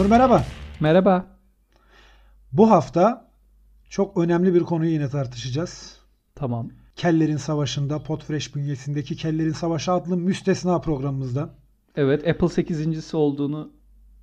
Onur 0.00 0.10
merhaba. 0.10 0.44
Merhaba. 0.80 1.26
Bu 2.52 2.70
hafta 2.70 3.30
çok 3.88 4.16
önemli 4.16 4.54
bir 4.54 4.60
konuyu 4.60 4.90
yine 4.90 5.08
tartışacağız. 5.08 5.98
Tamam. 6.34 6.70
Kellerin 6.96 7.36
Savaşı'nda 7.36 8.02
Podfresh 8.02 8.54
bünyesindeki 8.54 9.16
Kellerin 9.16 9.52
Savaşı 9.52 9.92
adlı 9.92 10.16
müstesna 10.16 10.80
programımızda. 10.80 11.54
Evet 11.96 12.28
Apple 12.28 12.46
8.si 12.46 13.16
olduğunu 13.16 13.72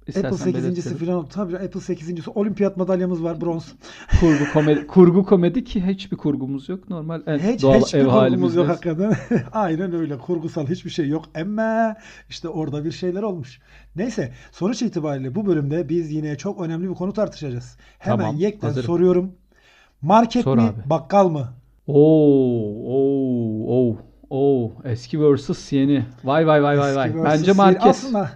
istersen 0.07 0.29
Apple 0.29 0.51
8.si 0.51 0.63
belirtelim. 0.75 0.97
falan 0.97 1.27
tabii 1.27 1.55
Apple 1.55 1.79
8.si 1.79 2.29
olimpiyat 2.35 2.77
madalyamız 2.77 3.23
var 3.23 3.41
bronz. 3.41 3.73
Kurgu 4.19 4.43
komedi, 4.53 4.87
kurgu 4.87 5.25
komedi 5.25 5.63
ki 5.63 5.87
hiçbir 5.87 6.17
kurgumuz 6.17 6.69
yok. 6.69 6.89
Normal 6.89 7.21
en 7.27 7.39
Hiç, 7.39 7.61
doğal 7.61 7.81
hiçbir 7.81 7.99
ev 7.99 8.07
halimizde. 8.07 8.59
yok 8.59 8.69
hakikaten. 8.69 9.13
Aynen 9.51 9.93
öyle. 9.93 10.17
Kurgusal 10.17 10.67
hiçbir 10.67 10.89
şey 10.89 11.07
yok. 11.07 11.25
Ama 11.41 11.95
işte 12.29 12.49
orada 12.49 12.85
bir 12.85 12.91
şeyler 12.91 13.23
olmuş. 13.23 13.59
Neyse 13.95 14.31
sonuç 14.51 14.81
itibariyle 14.81 15.35
bu 15.35 15.45
bölümde 15.45 15.89
biz 15.89 16.11
yine 16.11 16.37
çok 16.37 16.61
önemli 16.61 16.89
bir 16.89 16.95
konu 16.95 17.13
tartışacağız. 17.13 17.77
Hemen 17.99 18.17
Tamam, 18.17 18.35
yekten 18.37 18.67
hazırım. 18.67 18.85
soruyorum. 18.87 19.31
Market 20.01 20.43
Sor 20.43 20.55
mi 20.57 20.61
abi. 20.63 20.89
bakkal 20.89 21.29
mı? 21.29 21.47
Oo, 21.87 21.95
oo, 22.85 23.65
oo, 23.67 23.97
oo. 24.29 24.71
Eski 24.83 25.21
versus 25.21 25.71
yeni. 25.73 26.05
Vay 26.23 26.47
vay 26.47 26.63
vay 26.63 26.79
vay 26.79 26.95
vay. 26.95 27.23
Bence 27.23 27.51
market. 27.53 27.83
Aslında 27.85 28.29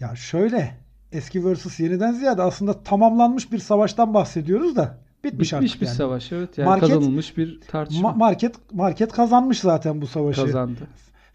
ya 0.00 0.16
şöyle 0.16 0.74
eski 1.12 1.44
versus 1.44 1.80
yeniden 1.80 2.12
ziyade 2.12 2.42
aslında 2.42 2.82
tamamlanmış 2.82 3.52
bir 3.52 3.58
savaştan 3.58 4.14
bahsediyoruz 4.14 4.76
da 4.76 4.98
bitmiş, 5.24 5.52
Bitmiş 5.52 5.52
artık 5.52 5.80
bir 5.80 5.86
yani. 5.86 5.96
savaş 5.96 6.32
evet. 6.32 6.58
Yani 6.58 6.66
Market- 6.68 6.88
kazanılmış 6.88 7.36
bir 7.36 7.60
tartışma. 7.60 8.08
Ma- 8.08 8.18
market 8.18 8.54
market 8.72 9.12
kazanmış 9.12 9.60
zaten 9.60 10.00
bu 10.02 10.06
savaşı. 10.06 10.44
kazandı. 10.44 10.80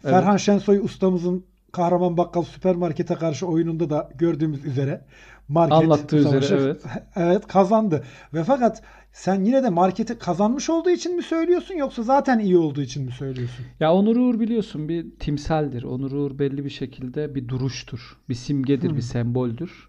Evet. 0.04 0.12
Ferhan 0.14 0.36
Şensoy 0.36 0.78
ustamızın 0.78 1.44
Kahraman 1.72 2.16
Bakkal 2.16 2.42
Süpermarket'e 2.42 3.14
karşı 3.14 3.46
oyununda 3.46 3.90
da 3.90 4.10
gördüğümüz 4.14 4.64
üzere 4.64 5.04
market 5.48 5.72
Anlattığı 5.78 6.16
bu 6.16 6.20
üzere, 6.20 6.40
savaşı- 6.42 6.54
evet. 6.64 6.84
evet 7.16 7.46
kazandı. 7.46 8.04
Ve 8.34 8.44
fakat 8.44 8.82
sen 9.12 9.44
yine 9.44 9.62
de 9.62 9.68
marketi 9.70 10.18
kazanmış 10.18 10.70
olduğu 10.70 10.90
için 10.90 11.16
mi 11.16 11.22
söylüyorsun 11.22 11.74
yoksa 11.74 12.02
zaten 12.02 12.38
iyi 12.38 12.58
olduğu 12.58 12.80
için 12.82 13.04
mi 13.04 13.12
söylüyorsun? 13.12 13.64
Ya 13.80 13.92
Onur 13.94 14.16
Uğur 14.16 14.40
biliyorsun 14.40 14.88
bir 14.88 15.10
timsaldir. 15.10 15.82
Onur 15.82 16.12
Uğur 16.12 16.38
belli 16.38 16.64
bir 16.64 16.70
şekilde 16.70 17.34
bir 17.34 17.48
duruştur. 17.48 18.16
Bir 18.28 18.34
simgedir, 18.34 18.88
Hmm. 18.90 18.96
bir 18.96 19.02
semboldür. 19.02 19.88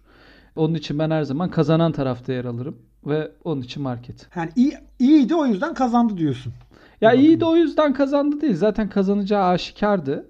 Onun 0.56 0.74
için 0.74 0.98
ben 0.98 1.10
her 1.10 1.22
zaman 1.22 1.50
kazanan 1.50 1.92
tarafta 1.92 2.32
yer 2.32 2.44
alırım. 2.44 2.76
Ve 3.06 3.32
onun 3.44 3.62
için 3.62 3.82
market. 3.82 4.28
Yani 4.36 4.50
iyi, 4.56 4.72
iyiydi 4.98 5.34
o 5.34 5.46
yüzden 5.46 5.74
kazandı 5.74 6.16
diyorsun. 6.18 6.52
Ya 7.00 7.12
Hı. 7.12 7.16
iyi 7.16 7.40
de 7.40 7.44
o 7.44 7.56
yüzden 7.56 7.92
kazandı 7.94 8.40
değil. 8.40 8.54
Zaten 8.56 8.88
kazanacağı 8.88 9.44
aşikardı. 9.48 10.28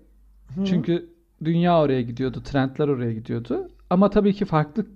Hı. 0.55 0.65
Çünkü 0.65 1.09
dünya 1.45 1.81
oraya 1.81 2.03
gidiyordu, 2.03 2.43
trendler 2.43 2.89
oraya 2.89 3.13
gidiyordu. 3.13 3.69
Ama 3.91 4.11
tabii 4.11 4.35
ki 4.35 4.45
farklı 4.45 4.87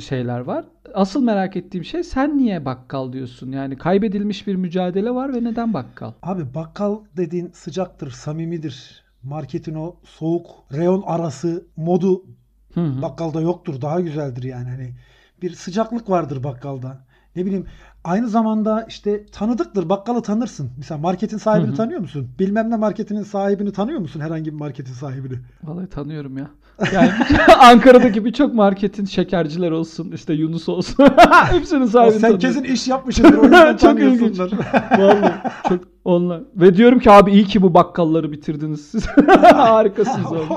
şeyler 0.00 0.40
var. 0.40 0.64
Asıl 0.94 1.22
merak 1.22 1.56
ettiğim 1.56 1.84
şey 1.84 2.04
sen 2.04 2.38
niye 2.38 2.64
bakkal 2.64 3.12
diyorsun? 3.12 3.52
Yani 3.52 3.78
kaybedilmiş 3.78 4.46
bir 4.46 4.54
mücadele 4.54 5.10
var 5.10 5.34
ve 5.34 5.44
neden 5.44 5.74
bakkal? 5.74 6.12
Abi 6.22 6.54
bakkal 6.54 6.98
dediğin 7.16 7.50
sıcaktır, 7.54 8.10
samimidir. 8.10 9.04
Marketin 9.22 9.74
o 9.74 9.96
soğuk 10.04 10.46
reyon 10.72 11.02
arası 11.06 11.66
modu 11.76 12.24
Hı 12.74 12.80
hı. 12.80 13.02
bakkalda 13.02 13.40
yoktur. 13.40 13.80
Daha 13.80 14.00
güzeldir 14.00 14.42
yani. 14.42 14.68
Hani 14.68 14.94
bir 15.42 15.54
sıcaklık 15.54 16.10
vardır 16.10 16.44
bakkalda. 16.44 17.06
Ne 17.36 17.46
bileyim 17.46 17.66
aynı 18.04 18.28
zamanda 18.28 18.86
işte 18.88 19.26
tanıdıktır. 19.26 19.88
Bakkalı 19.88 20.22
tanırsın. 20.22 20.70
Mesela 20.76 20.98
marketin 20.98 21.38
sahibini 21.38 21.68
Hı 21.68 21.72
hı. 21.72 21.76
tanıyor 21.76 22.00
musun? 22.00 22.28
Bilmem 22.38 22.70
ne 22.70 22.76
marketinin 22.76 23.22
sahibini 23.22 23.72
tanıyor 23.72 24.00
musun? 24.00 24.20
Herhangi 24.20 24.46
bir 24.46 24.56
marketin 24.58 24.92
sahibini. 24.92 25.38
Vallahi 25.64 25.86
tanıyorum 25.86 26.38
ya. 26.38 26.50
Yani 26.92 27.10
Ankara'daki 27.58 28.24
birçok 28.24 28.54
marketin 28.54 29.04
şekerciler 29.04 29.70
olsun, 29.70 30.12
işte 30.12 30.32
Yunus 30.34 30.68
olsun. 30.68 31.08
Hepsinin 31.50 31.80
O 31.82 31.86
sahibini 31.86 32.12
sen 32.12 32.20
tanıyorum. 32.20 32.38
kesin 32.40 32.64
iş 32.74 32.88
yapmışsındır. 32.88 33.38
O 33.38 33.42
yüzden 33.42 33.76
Çok 33.76 34.00
ilginç. 34.00 34.38
Vallahi 34.98 35.32
çok 35.68 35.80
onlar. 36.04 36.40
Ve 36.56 36.76
diyorum 36.76 36.98
ki 36.98 37.10
abi 37.10 37.32
iyi 37.32 37.44
ki 37.44 37.62
bu 37.62 37.74
bakkalları 37.74 38.32
bitirdiniz 38.32 38.80
siz. 38.90 39.06
Harikasınız 39.54 40.26
abi. 40.32 40.52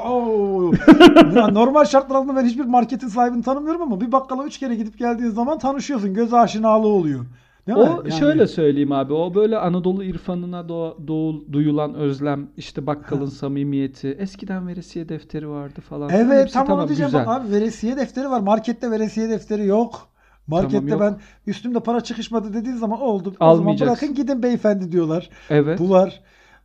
Ya 1.40 1.48
Normal 1.48 1.86
şartlar 1.86 2.16
altında 2.16 2.36
ben 2.36 2.46
hiçbir 2.46 2.66
marketin 2.66 3.08
sahibini 3.08 3.44
tanımıyorum 3.44 3.81
ama 3.81 4.02
bir 4.02 4.12
bakkala 4.12 4.44
üç 4.46 4.58
kere 4.59 4.76
gidip 4.76 4.98
geldiğin 4.98 5.30
zaman 5.30 5.58
tanışıyorsun. 5.59 6.14
Göz 6.14 6.34
aşinalığı 6.34 6.88
oluyor. 6.88 7.26
Değil 7.68 7.78
mi? 7.78 7.84
O 7.84 7.88
Yani- 7.88 8.12
şöyle 8.12 8.48
söyleyeyim 8.48 8.92
abi. 8.92 9.14
O 9.14 9.36
böyle 9.36 9.58
Anadolu 9.58 10.04
irfanına 10.04 10.70
doğ, 10.70 10.98
doğu- 11.08 11.54
duyulan 11.54 11.94
özlem, 11.94 12.48
işte 12.58 12.88
bakkalın 12.88 13.25
samimiyeti. 13.25 14.08
Eskiden 14.20 14.68
veresiye 14.68 15.10
defteri 15.10 15.50
vardı 15.50 15.81
falan. 15.90 16.10
Evet 16.10 16.42
Hepsi 16.42 16.54
tam 16.54 16.62
onu 16.64 16.68
tamam, 16.70 16.88
diyeceğim. 16.88 17.12
güzel. 17.12 17.36
Abi 17.36 17.52
veresiye 17.52 17.98
defteri 17.98 18.30
var. 18.30 18.40
Markette 18.40 18.92
veresiye 18.92 19.30
defteri 19.30 19.66
yok. 19.66 20.08
Markette 20.48 20.88
Tamam, 20.88 20.90
yok. 20.90 21.02
ben 21.02 21.52
üstümde 21.52 21.80
para 21.80 22.02
çıkışmadı 22.02 22.54
dediğin 22.54 22.76
zaman 22.76 23.02
oldu. 23.02 23.36
O 23.40 23.56
zaman 23.56 23.80
bırakın 23.80 24.16
gidin 24.16 24.44
beyefendi 24.44 24.92
diyorlar. 24.92 25.30
Evet. 25.50 25.80
Bu 25.80 25.90
var. 25.90 26.22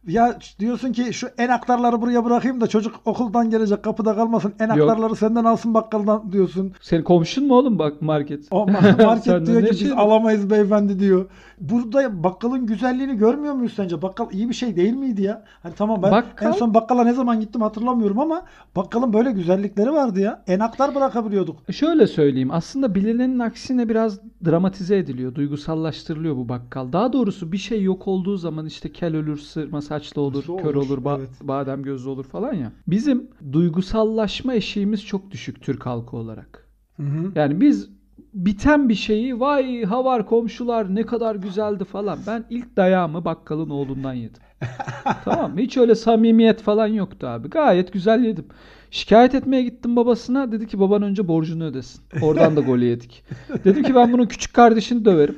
Ya 0.07 0.39
diyorsun 0.59 0.93
ki 0.93 1.13
şu 1.13 1.29
enaktarları 1.39 2.03
buraya 2.03 2.25
bırakayım 2.25 2.61
da 2.61 2.67
çocuk 2.67 3.01
okuldan 3.05 3.51
gelecek 3.51 3.83
kapıda 3.83 4.15
kalmasın. 4.15 4.55
Enaktarları 4.61 5.17
senden 5.17 5.45
alsın 5.45 5.75
bakkaldan 5.75 6.33
diyorsun. 6.33 6.73
Senin 6.81 7.03
komşun 7.03 7.47
mu 7.47 7.55
oğlum 7.55 7.79
bak 7.79 8.03
market? 8.03 8.45
O 8.51 8.67
ma- 8.67 9.05
market 9.07 9.47
diyor 9.47 9.63
ki 9.63 9.71
biz 9.71 9.93
alamayız 9.93 10.51
beyefendi 10.51 10.99
diyor. 10.99 11.27
Burada 11.61 12.25
bakkalın 12.25 12.67
güzelliğini 12.67 13.17
görmüyor 13.17 13.55
muyuz 13.55 13.73
sence? 13.77 14.03
Bakkal 14.03 14.27
iyi 14.33 14.49
bir 14.49 14.55
şey 14.55 14.77
değil 14.77 14.93
miydi 14.95 15.23
ya? 15.23 15.45
Hani 15.63 15.75
tamam 15.75 16.03
ben 16.03 16.13
Bakkal- 16.13 16.47
en 16.47 16.53
son 16.53 16.75
bakkala 16.75 17.05
ne 17.05 17.13
zaman 17.13 17.41
gittim 17.41 17.63
hatırlamıyorum 17.63 18.19
ama 18.19 18.43
bakkalın 18.77 19.13
böyle 19.13 19.33
güzellikleri 19.33 19.93
vardı 19.93 20.21
ya. 20.21 20.43
Enaktar 20.47 20.95
bırakabiliyorduk. 20.95 21.73
Şöyle 21.73 22.07
söyleyeyim. 22.07 22.51
Aslında 22.53 22.95
bilinenin 22.95 23.39
aksine 23.39 23.89
biraz 23.89 24.21
dramatize 24.45 24.97
ediliyor. 24.97 25.35
Duygusallaştırılıyor 25.35 26.37
bu 26.37 26.49
bakkal. 26.49 26.93
Daha 26.93 27.13
doğrusu 27.13 27.53
bir 27.53 27.59
şey 27.59 27.83
yok 27.83 28.09
olduğu 28.09 28.37
zaman 28.37 28.67
işte 28.67 28.93
kel 28.93 29.17
ölür, 29.17 29.39
sırma 29.39 29.83
saçlı 29.89 30.21
olur, 30.21 30.39
Nasıl 30.39 30.59
kör 30.59 30.75
olur? 30.75 30.87
olur, 30.87 31.05
ba- 31.05 31.19
Evet. 31.19 31.31
badem 31.43 31.83
gözlü 31.83 32.09
olur 32.09 32.25
falan 32.25 32.53
ya. 32.55 32.73
Bizim 32.87 33.31
duygusallaşma 33.53 34.55
eşiğimiz 34.55 35.07
çok 35.07 35.31
düşük 35.31 35.63
Türk 35.63 35.87
halkı 35.87 36.17
olarak. 36.17 36.69
Hı 36.97 37.03
hı. 37.03 37.33
Yani 37.35 37.61
biz 37.61 37.91
biten 38.35 38.89
bir 38.89 38.95
şeyi 38.95 39.41
vay 39.41 39.85
havar 39.85 40.27
komşular 40.27 40.95
ne 40.95 41.07
kadar 41.07 41.35
güzeldi 41.35 41.85
falan. 41.85 42.19
Ben 42.27 42.45
ilk 42.51 42.77
dayağımı 42.77 43.25
bakkalın 43.25 43.71
oğlundan 43.71 44.15
yedim. 44.15 44.43
tamam 45.25 45.53
mı? 45.55 45.61
Hiç 45.61 45.77
öyle 45.77 45.95
samimiyet 45.95 46.63
falan 46.63 46.87
yoktu 46.87 47.27
abi. 47.27 47.51
Gayet 47.51 47.93
güzel 47.93 48.25
yedim. 48.25 48.45
Şikayet 48.91 49.35
etmeye 49.35 49.63
gittim 49.63 49.97
babasına. 49.97 50.53
Dedi 50.53 50.67
ki 50.67 50.81
baban 50.81 51.03
önce 51.03 51.29
borcunu 51.29 51.65
ödesin. 51.65 52.01
Oradan 52.23 52.57
da 52.57 52.61
gol 52.61 52.79
yedik. 52.79 53.25
Dedim 53.65 53.83
ki 53.83 53.95
ben 53.95 54.13
bunun 54.13 54.27
küçük 54.27 54.55
kardeşini 54.55 55.05
döverim. 55.05 55.37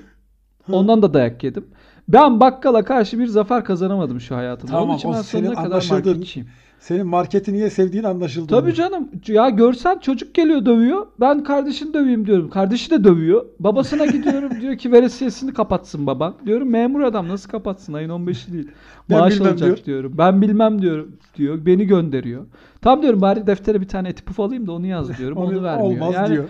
Ondan 0.72 1.02
da 1.02 1.14
dayak 1.14 1.44
yedim. 1.44 1.64
Ben 2.12 2.40
bakkala 2.40 2.84
karşı 2.84 3.18
bir 3.18 3.26
zafer 3.26 3.64
kazanamadım 3.64 4.20
şu 4.20 4.36
hayatımda. 4.36 4.72
Tamam, 4.72 4.88
Onun 4.88 4.96
için 4.98 5.12
ben 5.12 5.22
senin 5.22 5.44
sonuna 5.46 5.62
kadar 5.64 5.76
anlaşıldığın- 5.76 6.06
marketçiyim. 6.08 6.48
Senin 6.80 7.06
marketi 7.06 7.52
niye 7.52 7.70
sevdiğin 7.70 8.04
anlaşıldı. 8.04 8.46
Tabii 8.46 8.74
canım. 8.74 9.08
Ya 9.28 9.48
görsen 9.48 9.98
çocuk 9.98 10.34
geliyor 10.34 10.66
dövüyor. 10.66 11.06
Ben 11.20 11.44
kardeşini 11.44 11.94
döveyim 11.94 12.26
diyorum. 12.26 12.50
Kardeşi 12.50 12.90
de 12.90 13.04
dövüyor. 13.04 13.46
Babasına 13.60 14.06
gidiyorum 14.06 14.50
diyor 14.60 14.76
ki 14.78 14.92
veresiyesini 14.92 15.54
kapatsın 15.54 16.06
baban. 16.06 16.34
Diyorum 16.46 16.70
memur 16.70 17.00
adam 17.00 17.28
nasıl 17.28 17.50
kapatsın 17.50 17.92
ayın 17.92 18.10
15'i 18.10 18.52
değil. 18.52 18.68
Maaş 19.08 19.40
alacak 19.40 19.58
diyor. 19.58 19.84
diyorum. 19.84 20.14
Ben 20.18 20.42
bilmem 20.42 20.82
diyorum 20.82 21.16
diyor. 21.36 21.66
Beni 21.66 21.86
gönderiyor. 21.86 22.46
Tam 22.82 23.02
diyorum 23.02 23.20
bari 23.20 23.46
deftere 23.46 23.80
bir 23.80 23.88
tane 23.88 24.08
etipuf 24.08 24.40
alayım 24.40 24.66
da 24.66 24.72
onu 24.72 24.86
yaz 24.86 25.08
diyorum. 25.18 25.38
Onu, 25.38 25.46
Onu 25.58 25.62
vermiyor. 25.62 25.90
olmaz 26.00 26.14
yani 26.14 26.28
diyor. 26.32 26.44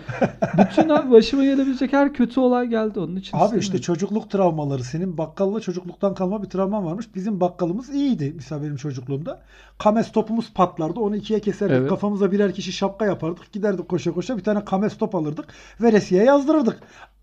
bütün 0.57 0.89
başıma 1.11 1.43
gelebilecek 1.43 1.93
her 1.93 2.13
kötü 2.13 2.39
olay 2.39 2.67
geldi 2.67 2.99
onun 2.99 3.15
için. 3.15 3.37
Abi 3.37 3.57
işte 3.57 3.81
çocukluk 3.81 4.29
travmaları. 4.29 4.83
Senin 4.83 5.17
bakkalla 5.51 5.61
çocukluktan 5.61 6.13
kalma 6.13 6.43
bir 6.43 6.49
travman 6.49 6.85
varmış. 6.85 7.15
Bizim 7.15 7.39
bakkalımız 7.39 7.89
iyiydi. 7.89 8.33
Mesela 8.35 8.63
benim 8.63 8.75
çocukluğumda. 8.75 9.41
Kames 9.77 10.11
topumuz 10.11 10.53
patlardı. 10.53 10.99
Onu 10.99 11.15
ikiye 11.15 11.39
keserdik. 11.39 11.77
Evet. 11.77 11.89
Kafamıza 11.89 12.31
birer 12.31 12.53
kişi 12.53 12.71
şapka 12.71 13.05
yapardık. 13.05 13.51
Giderdik 13.51 13.89
koşa 13.89 14.11
koşa 14.11 14.37
bir 14.37 14.43
tane 14.43 14.65
kames 14.65 14.97
top 14.97 15.15
alırdık. 15.15 15.45
Veresiye 15.81 16.23
yazdırırdık. 16.23 16.79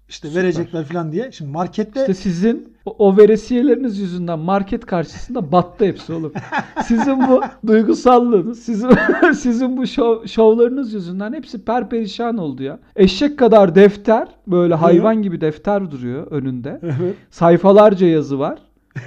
İşte 0.08 0.28
Süper. 0.28 0.42
verecekler 0.42 0.84
falan 0.84 1.12
diye. 1.12 1.32
Şimdi 1.32 1.50
markette 1.50 2.00
İşte 2.00 2.14
sizin 2.14 2.72
o, 2.98 3.16
veresiyeleriniz 3.16 3.98
yüzünden 3.98 4.38
market 4.38 4.86
karşısında 4.86 5.52
battı 5.52 5.84
hepsi 5.84 6.12
oğlum. 6.12 6.32
Sizin 6.84 7.28
bu 7.28 7.40
duygusallığınız, 7.66 8.58
sizin 8.58 8.90
sizin 9.38 9.76
bu 9.76 9.86
şov, 9.86 10.26
şovlarınız 10.26 10.94
yüzünden 10.94 11.32
hepsi 11.32 11.64
perperişan 11.64 12.38
oldu 12.38 12.62
ya. 12.62 12.78
Eşek 12.96 13.38
kadar 13.38 13.74
defter, 13.74 14.28
böyle 14.46 14.74
hayvan 14.74 15.22
gibi 15.22 15.40
defter 15.40 15.90
duruyor 15.90 16.26
önünde. 16.30 16.80
Evet. 16.82 17.14
Sayfalarca 17.30 18.06
yazı 18.06 18.38
var. 18.38 18.58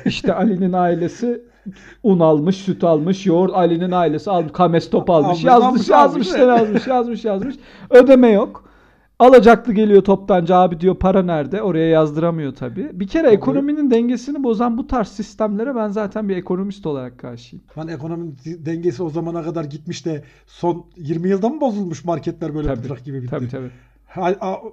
İşte 0.06 0.34
Ali'nin 0.34 0.74
ailesi 0.74 1.42
un 2.04 2.20
almış, 2.20 2.56
süt 2.58 2.84
almış, 2.84 3.26
yoğurt 3.26 3.54
Ali'nin 3.54 3.92
ailesi 3.92 4.32
almış, 4.32 4.52
kames 4.52 4.90
top 4.90 5.10
almış, 5.10 5.28
Almış, 5.28 5.44
yazmış, 5.44 5.90
almış, 5.90 5.90
yazmış, 5.90 6.28
almış. 6.28 6.48
yazmış, 6.48 6.88
yazmış, 6.88 7.26
yazmış. 7.26 7.56
Ödeme 7.90 8.30
yok. 8.30 8.71
Alacaklı 9.22 9.74
geliyor 9.74 10.02
toptancı 10.02 10.56
abi 10.56 10.80
diyor 10.80 10.96
para 10.96 11.24
nerede? 11.24 11.62
Oraya 11.62 11.88
yazdıramıyor 11.88 12.56
tabii. 12.56 12.90
Bir 12.94 13.08
kere 13.08 13.30
ekonominin 13.30 13.92
dengesini 13.92 14.44
bozan 14.44 14.78
bu 14.78 14.88
tarz 14.88 15.08
sistemlere 15.08 15.76
ben 15.76 15.88
zaten 15.88 16.30
bir 16.30 16.38
ekonomist 16.38 16.86
olarak 16.86 17.20
karşıyım. 17.20 17.66
Lan 17.78 17.88
ekonominin 17.88 18.38
dengesi 18.46 19.04
o 19.04 19.10
zamana 19.10 19.44
kadar 19.44 19.64
gitmiş 19.64 20.06
de 20.06 20.24
son 20.48 20.86
20 20.98 21.30
yılda 21.30 21.50
mı 21.50 21.62
bozulmuş 21.62 22.06
marketler 22.06 22.56
böyle 22.56 22.68
Tabii, 22.68 23.04
gibi 23.04 23.22
bitti? 23.22 23.30
Tabii 23.30 23.50
tabii. 23.50 23.72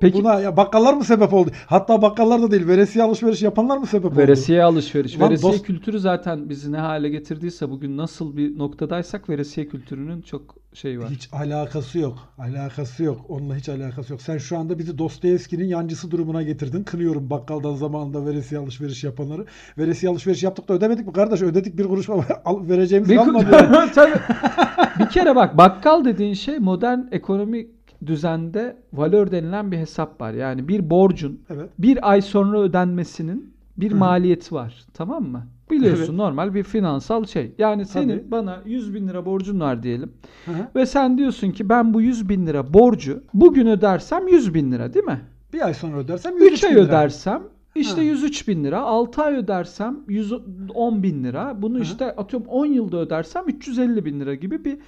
Peki- 0.00 0.18
Buna 0.18 0.56
bakkallar 0.56 0.94
mı 0.94 1.04
sebep 1.04 1.32
oldu? 1.34 1.50
Hatta 1.66 2.02
bakkallar 2.02 2.42
da 2.42 2.50
değil, 2.50 2.66
veresiye 2.66 3.04
alışveriş 3.04 3.42
yapanlar 3.42 3.76
mı 3.78 3.86
sebep 3.86 4.12
oldu? 4.12 4.16
Veresiye 4.16 4.62
alışveriş. 4.62 5.20
Lan 5.20 5.28
veresiye 5.30 5.52
dost- 5.52 5.62
kültürü 5.62 5.98
zaten 5.98 6.48
bizi 6.48 6.72
ne 6.72 6.78
hale 6.78 7.08
getirdiyse 7.08 7.70
bugün 7.70 7.96
nasıl 7.96 8.36
bir 8.36 8.58
noktadaysak 8.58 9.28
veresiye 9.28 9.68
kültürünün 9.68 10.22
çok 10.22 10.42
şeyi 10.74 10.98
var. 11.00 11.08
Hiç 11.10 11.28
alakası 11.32 11.98
yok. 11.98 12.18
Alakası 12.38 13.04
yok. 13.04 13.20
Onunla 13.28 13.56
hiç 13.56 13.68
alakası 13.68 14.12
yok. 14.12 14.22
Sen 14.22 14.38
şu 14.38 14.58
anda 14.58 14.78
bizi 14.78 14.98
Dostoyevski'nin 14.98 15.64
yancısı 15.64 16.10
durumuna 16.10 16.42
getirdin. 16.42 16.84
Kınıyorum 16.84 17.30
bakkaldan 17.30 17.74
zamanında 17.74 18.26
veresiye 18.26 18.60
alışveriş 18.60 19.04
yapanları. 19.04 19.44
Veresiye 19.78 20.12
alışveriş 20.12 20.42
yaptık 20.42 20.68
da 20.68 20.74
ödemedik 20.74 21.06
mi 21.06 21.12
kardeş? 21.12 21.42
Ödedik 21.42 21.78
bir 21.78 21.84
kuruş 21.84 22.08
vereceğimiz 22.46 23.10
Bir, 23.10 23.16
kalmadı. 23.16 23.46
yani. 23.52 24.10
Bir 24.98 25.06
kere 25.08 25.36
bak 25.36 25.56
bakkal 25.56 26.04
dediğin 26.04 26.34
şey 26.34 26.58
modern 26.58 26.98
ekonomik 27.12 27.77
düzende 28.06 28.76
valör 28.92 29.30
denilen 29.30 29.72
bir 29.72 29.76
hesap 29.78 30.20
var. 30.20 30.32
Yani 30.32 30.68
bir 30.68 30.90
borcun 30.90 31.40
Evet. 31.50 31.70
bir 31.78 32.10
ay 32.10 32.22
sonra 32.22 32.60
ödenmesinin 32.60 33.54
bir 33.76 33.92
Hı 33.92 33.96
maliyeti 33.96 34.54
var. 34.54 34.84
Tamam 34.94 35.22
mı? 35.24 35.46
Biliyorsun 35.70 36.02
Evet. 36.04 36.14
normal 36.14 36.54
bir 36.54 36.62
finansal 36.62 37.24
şey. 37.24 37.52
Yani 37.58 37.86
senin 37.86 38.18
Tabii. 38.18 38.30
bana 38.30 38.58
100 38.66 38.94
bin 38.94 39.08
lira 39.08 39.26
borcun 39.26 39.60
var 39.60 39.82
diyelim. 39.82 40.12
Hı. 40.46 40.52
Ve 40.76 40.86
sen 40.86 41.18
diyorsun 41.18 41.50
ki 41.50 41.68
ben 41.68 41.94
bu 41.94 42.00
100 42.02 42.28
bin 42.28 42.46
lira 42.46 42.74
borcu 42.74 43.22
bugün 43.34 43.66
ödersem 43.66 44.28
100 44.28 44.54
bin 44.54 44.72
lira 44.72 44.94
değil 44.94 45.04
mi? 45.06 45.20
Bir 45.52 45.66
ay 45.66 45.74
sonra 45.74 45.96
ödersem 45.96 46.36
3 46.36 46.42
103 46.42 46.64
ay 46.64 46.70
bin 46.70 46.76
lira. 46.76 46.84
ödersem 46.84 47.42
işte 47.74 47.96
Ha. 47.96 48.02
103 48.02 48.48
bin 48.48 48.64
lira. 48.64 48.80
6 48.80 49.22
ay 49.22 49.34
ödersem 49.34 49.96
110 50.08 51.02
bin 51.02 51.24
lira. 51.24 51.62
Bunu 51.62 51.78
Hı. 51.78 51.82
işte 51.82 52.16
atıyorum 52.16 52.48
10 52.48 52.66
yılda 52.66 52.96
ödersem 52.96 53.44
350 53.48 54.04
bin 54.04 54.20
lira 54.20 54.34
gibi 54.34 54.64
bir 54.64 54.78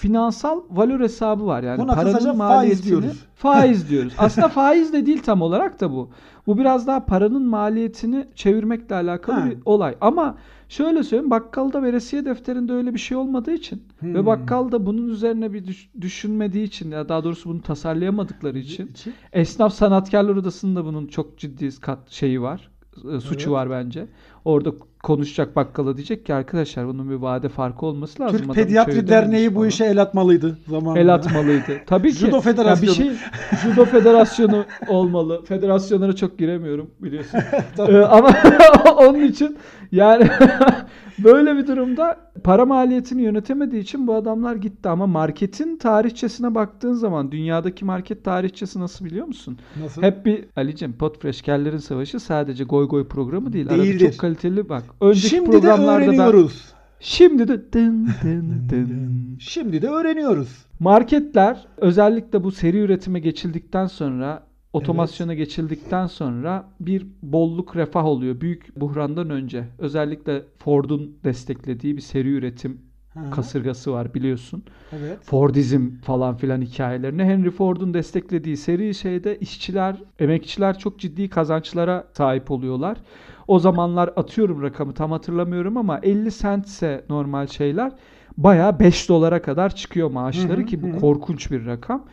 finansal 0.00 0.60
valör 0.70 1.00
hesabı 1.00 1.46
var. 1.46 1.62
Yani 1.62 1.78
Buna 1.82 1.94
paranın 1.94 2.12
kısaca 2.12 2.34
faiz 2.38 2.84
diyoruz. 2.86 3.24
faiz 3.34 3.88
diyoruz. 3.90 4.12
Aslında 4.18 4.48
faiz 4.48 4.92
de 4.92 5.06
değil 5.06 5.22
tam 5.22 5.42
olarak 5.42 5.80
da 5.80 5.92
bu. 5.92 6.10
Bu 6.46 6.58
biraz 6.58 6.86
daha 6.86 7.06
paranın 7.06 7.42
maliyetini 7.42 8.26
çevirmekle 8.34 8.94
alakalı 8.94 9.36
Ha. 9.40 9.50
bir 9.50 9.58
olay. 9.64 9.94
Ama 10.00 10.36
şöyle 10.68 11.02
söyleyeyim 11.02 11.30
bakkalda 11.30 11.82
veresiye 11.82 12.24
defterinde 12.24 12.72
öyle 12.72 12.94
bir 12.94 12.98
şey 12.98 13.16
olmadığı 13.16 13.52
için 13.52 13.82
ve 14.02 14.18
Hmm. 14.18 14.26
bakkal 14.26 14.72
da 14.72 14.86
bunun 14.86 15.08
üzerine 15.08 15.52
bir 15.52 15.64
düş- 15.66 15.90
düşünmediği 16.00 16.64
için 16.66 16.90
ya 16.90 17.08
daha 17.08 17.24
doğrusu 17.24 17.48
bunu 17.50 17.62
tasarlayamadıkları 17.62 18.58
için 18.58 18.86
İçi- 18.86 19.12
Esnaf 19.32 19.72
Sanatkarlar 19.74 20.36
Odası'nda 20.36 20.84
bunun 20.84 21.06
çok 21.06 21.38
ciddi 21.38 21.80
kat 21.80 21.98
şeyi 22.10 22.42
var. 22.42 22.70
e, 23.16 23.20
Suçu 23.20 23.50
Evet. 23.50 23.50
var 23.58 23.70
bence. 23.70 24.06
Orada 24.44 24.72
konuşacak 25.06 25.56
bakkala 25.56 25.96
diyecek 25.96 26.26
ki 26.26 26.34
arkadaşlar 26.34 26.86
bunun 26.86 27.10
bir 27.10 27.14
vade 27.14 27.48
farkı 27.48 27.86
olması 27.86 28.22
lazım. 28.22 28.38
Türk 28.38 28.50
Adam 28.50 28.54
Pediatri 28.54 29.08
Derneği 29.08 29.54
bu 29.54 29.66
işe 29.66 29.84
el 29.84 30.02
atmalıydı 30.02 30.58
zamanında. 30.68 31.00
el 31.00 31.14
atmalıydı. 31.14 31.80
Tabii 31.86 32.12
ki. 32.12 32.18
Judo 32.18 32.40
Federasyonu. 32.40 32.90
bir 32.90 32.94
şey 32.94 33.10
Judo 33.62 33.84
Federasyonu 33.84 34.64
olmalı. 34.88 35.44
Federasyonlara 35.44 36.16
çok 36.16 36.38
giremiyorum 36.38 36.90
biliyorsun. 37.00 37.40
Ee, 37.78 37.98
ama 37.98 38.30
onun 38.96 39.24
için 39.24 39.56
yani 39.92 40.28
böyle 41.18 41.56
bir 41.56 41.66
durumda 41.66 42.16
para 42.44 42.66
maliyetini 42.66 43.22
yönetemediği 43.22 43.82
için 43.82 44.06
bu 44.06 44.14
adamlar 44.14 44.56
gitti 44.56 44.88
ama 44.88 45.06
marketin 45.06 45.76
tarihçesine 45.76 46.54
baktığın 46.54 46.92
zaman 46.92 47.32
dünyadaki 47.32 47.84
market 47.84 48.24
tarihçesi 48.24 48.80
nasıl 48.80 49.04
biliyor 49.04 49.26
musun? 49.26 49.58
Nasıl? 49.82 50.02
Hep 50.02 50.26
bir 50.26 50.44
Ali'cim 50.56 50.92
Potfreshkerlerin 50.92 51.78
Savaşı 51.78 52.20
sadece 52.20 52.64
goy 52.64 52.88
goy 52.88 53.08
programı 53.08 53.52
değil. 53.52 53.68
Arada 53.68 53.82
Değildir. 53.82 54.10
çok 54.10 54.20
kaliteli 54.20 54.68
bak. 54.68 54.84
Önceki 55.00 55.28
Şimdi 55.28 55.46
de 55.46 55.60
programlarda 55.60 56.06
ben 56.06 56.06
öğreniyoruz. 56.06 56.64
şimdi 57.00 57.48
de 57.48 57.72
dın 57.72 58.08
dın 58.22 58.68
dın. 58.70 59.36
Şimdi 59.40 59.82
de 59.82 59.88
öğreniyoruz. 59.88 60.66
Marketler 60.80 61.66
özellikle 61.76 62.44
bu 62.44 62.52
seri 62.52 62.78
üretime 62.78 63.20
geçildikten 63.20 63.86
sonra 63.86 64.46
otomasyona 64.72 65.34
geçildikten 65.34 66.06
sonra 66.06 66.68
bir 66.80 67.06
bolluk 67.22 67.76
refah 67.76 68.04
oluyor. 68.04 68.40
Büyük 68.40 68.80
buhrandan 68.80 69.30
önce 69.30 69.64
özellikle 69.78 70.42
Ford'un 70.58 71.16
desteklediği 71.24 71.96
bir 71.96 72.02
seri 72.02 72.28
üretim 72.28 72.80
Ha, 73.16 73.30
kasırgası 73.30 73.92
var 73.92 74.14
biliyorsun. 74.14 74.62
Evet. 74.92 75.18
Fordizm 75.22 75.90
falan 76.02 76.36
filan 76.36 76.60
hikayelerini 76.60 77.24
Henry 77.24 77.50
Ford'un 77.50 77.94
desteklediği 77.94 78.56
seri 78.56 78.94
şeyde 78.94 79.38
işçiler, 79.38 79.96
emekçiler 80.18 80.78
çok 80.78 80.98
ciddi 80.98 81.28
kazançlara 81.28 82.04
sahip 82.12 82.50
oluyorlar. 82.50 82.98
O 83.48 83.58
zamanlar 83.58 84.10
atıyorum 84.16 84.62
rakamı 84.62 84.94
tam 84.94 85.12
hatırlamıyorum 85.12 85.76
ama 85.76 86.00
50 86.02 86.30
centse 86.32 87.04
normal 87.10 87.46
şeyler 87.46 87.92
bayağı 88.36 88.80
5 88.80 89.08
dolara 89.08 89.42
kadar 89.42 89.74
çıkıyor 89.74 90.10
maaşları 90.10 90.60
Hı 90.60 90.62
hı, 90.62 90.66
ki 90.66 90.82
bu 90.82 91.00
korkunç 91.00 91.50
bir 91.50 91.66
rakam. 91.66 92.04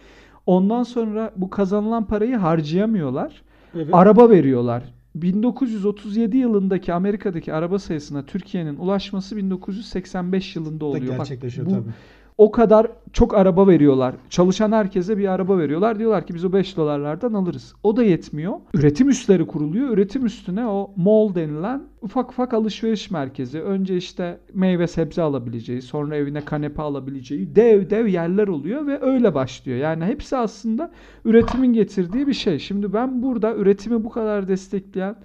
Ondan 0.45 0.83
sonra 0.83 1.31
bu 1.35 1.49
kazanılan 1.49 2.05
parayı 2.05 2.35
harcayamıyorlar. 2.35 3.41
Evet. 3.75 3.89
Araba 3.91 4.29
veriyorlar. 4.29 4.83
1937 5.15 6.37
yılındaki 6.37 6.93
Amerika'daki 6.93 7.53
araba 7.53 7.79
sayısına 7.79 8.25
Türkiye'nin 8.25 8.77
ulaşması 8.77 9.37
1985 9.37 10.55
yılında 10.55 10.79
da 10.79 10.85
oluyor. 10.85 11.07
Bak, 11.07 11.17
gerçekleşiyor 11.17 11.67
bu 11.67 11.71
tabii. 11.71 11.93
O 12.37 12.51
kadar 12.51 12.87
çok 13.13 13.33
araba 13.37 13.67
veriyorlar. 13.67 14.15
Çalışan 14.29 14.71
herkese 14.71 15.17
bir 15.17 15.27
araba 15.27 15.57
veriyorlar. 15.57 15.99
Diyorlar 15.99 16.27
ki 16.27 16.33
biz 16.33 16.45
o 16.45 16.53
5 16.53 16.77
dolarlardan 16.77 17.33
alırız. 17.33 17.73
O 17.83 17.97
da 17.97 18.03
yetmiyor. 18.03 18.53
Üretim 18.73 19.09
üsleri 19.09 19.47
kuruluyor. 19.47 19.89
Üretim 19.89 20.25
üstüne 20.25 20.67
o 20.67 20.91
mall 20.95 21.35
denilen 21.35 21.83
ufak 22.01 22.31
ufak 22.31 22.53
alışveriş 22.53 23.11
merkezi. 23.11 23.61
Önce 23.61 23.97
işte 23.97 24.39
meyve 24.53 24.87
sebze 24.87 25.21
alabileceği, 25.21 25.81
sonra 25.81 26.15
evine 26.15 26.45
kanepe 26.45 26.81
alabileceği 26.81 27.55
dev 27.55 27.89
dev 27.89 28.07
yerler 28.07 28.47
oluyor 28.47 28.87
ve 28.87 29.01
öyle 29.01 29.35
başlıyor. 29.35 29.77
Yani 29.77 30.05
hepsi 30.05 30.37
aslında 30.37 30.91
üretimin 31.25 31.73
getirdiği 31.73 32.27
bir 32.27 32.33
şey. 32.33 32.59
Şimdi 32.59 32.93
ben 32.93 33.23
burada 33.23 33.55
üretimi 33.55 34.03
bu 34.03 34.09
kadar 34.09 34.47
destekleyen 34.47 35.15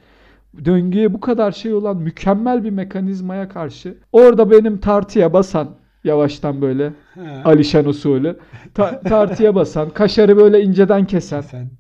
döngüye 0.65 1.15
bu 1.15 1.21
kadar 1.21 1.53
şey 1.53 1.75
olan 1.75 1.97
mükemmel 1.97 2.65
bir 2.65 2.71
mekanizmaya 2.71 3.49
karşı 3.49 3.99
orada 4.13 4.51
benim 4.51 4.79
tartıya 4.79 5.33
basan 5.33 5.69
yavaştan 6.05 6.63
böyle 6.63 6.93
He. 7.15 7.43
Alişan 7.45 7.85
usulü 7.85 8.37
ta- 8.75 9.01
tartıya 9.01 9.55
basan 9.55 9.91
kaşarı 9.91 10.37
böyle 10.37 10.63
inceden 10.63 11.07
kesen 11.07 11.41
Sen. 11.41 11.71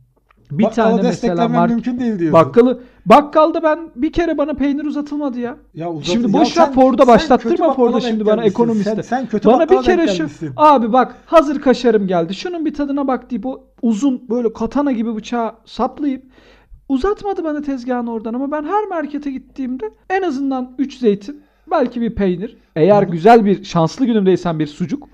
bir 0.51 0.65
Bakkalı 0.65 0.97
tane 0.97 1.03
mesela 1.03 1.49
mark 1.49 1.71
mümkün 1.71 1.99
değil 2.01 2.19
diyorsun. 2.19 2.33
bakkalı 2.33 2.81
bakkalda 3.07 3.63
ben 3.63 3.79
bir 3.97 4.13
kere 4.13 4.39
bana 4.39 4.55
peynir 4.55 4.85
uzatılmadı 4.85 5.41
ya. 5.41 5.57
Ya 5.75 5.91
uzat- 5.93 6.05
Şimdi 6.13 6.33
boş 6.33 6.59
ver 6.59 6.73
Ford'a 6.73 7.07
başlattırma 7.07 7.75
Ford'a 7.75 8.01
şimdi 8.01 8.27
bana 8.27 8.45
ekonomiste. 8.45 8.95
Sen, 8.95 9.01
sen 9.03 9.27
kötü 9.27 9.49
Bana 9.49 9.69
bir 9.69 9.83
kere 9.83 10.09
şu 10.09 10.27
abi 10.57 10.93
bak 10.93 11.15
hazır 11.27 11.61
kaşarım 11.61 12.07
geldi. 12.07 12.35
Şunun 12.35 12.65
bir 12.65 12.75
tadına 12.75 13.07
bak 13.09 13.31
deyip 13.31 13.47
o 13.47 13.65
uzun 13.83 14.29
böyle 14.31 14.53
katana 14.53 14.93
gibi 14.93 15.17
bıçağı 15.17 15.53
saplayıp 15.65 16.23
uzatmadı 16.89 17.45
bana 17.45 17.63
tezgahın 17.63 18.07
oradan 18.07 18.35
ama 18.35 18.51
ben 18.51 18.65
her 18.65 18.85
markete 18.87 19.31
gittiğimde 19.31 19.91
en 20.11 20.23
azından 20.23 20.75
3 20.79 20.99
zeytin 20.99 21.43
belki 21.71 22.01
bir 22.01 22.15
peynir. 22.15 22.57
Eğer 22.77 23.03
güzel 23.03 23.45
bir 23.45 23.65
şanslı 23.65 24.07
günümdeysen 24.07 24.59
bir 24.59 24.67
sucuk. 24.67 25.09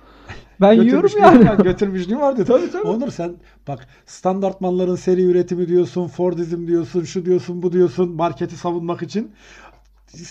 Ben 0.60 0.72
yiyorum 0.72 1.10
yani. 1.20 1.48
var, 1.48 1.58
Götürmüşlüğüm 1.58 2.20
vardı. 2.20 2.44
Tabii, 2.44 2.70
tabii. 2.70 2.88
Onur 2.88 3.10
sen 3.10 3.32
bak 3.68 3.86
standartmanların 4.06 4.96
seri 4.96 5.24
üretimi 5.24 5.68
diyorsun, 5.68 6.08
Fordizm 6.08 6.66
diyorsun, 6.66 7.04
şu 7.04 7.24
diyorsun, 7.24 7.62
bu 7.62 7.72
diyorsun 7.72 8.12
marketi 8.12 8.56
savunmak 8.56 9.02
için. 9.02 9.30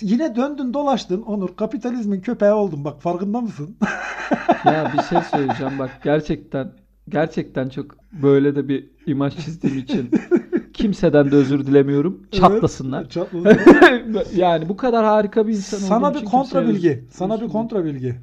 Yine 0.02 0.36
döndün 0.36 0.74
dolaştın 0.74 1.22
Onur 1.22 1.56
kapitalizmin 1.56 2.22
köpeği 2.22 2.52
oldun 2.52 2.86
bak 2.86 3.02
farkında 3.02 3.42
mısın? 3.42 3.78
ya 4.66 4.94
bir 4.98 5.04
şey 5.04 5.22
söyleyeceğim 5.22 5.80
bak 5.80 5.92
gerçekten 6.04 6.72
gerçekten 7.10 7.70
çok 7.70 7.96
böyle 8.12 8.56
de 8.56 8.68
bir 8.68 8.90
imaj 9.06 9.38
çizdiğim 9.38 9.78
için 9.78 10.12
kimseden 10.74 11.32
de 11.32 11.36
özür 11.36 11.66
dilemiyorum. 11.66 12.24
Çatlasınlar. 12.32 13.02
Evet, 13.02 13.12
çatlasınlar. 13.12 14.26
yani 14.36 14.70
bu 14.70 14.78
kadar 14.78 15.06
harika 15.06 15.48
bir 15.48 15.54
insan 15.54 15.78
Sana 15.78 16.16
bir 16.16 16.26
kontra 16.26 16.68
bilgi. 16.68 17.06
Sana 17.12 17.42
bir 17.42 17.48
kontra 17.48 17.86
bilgi. 17.86 18.16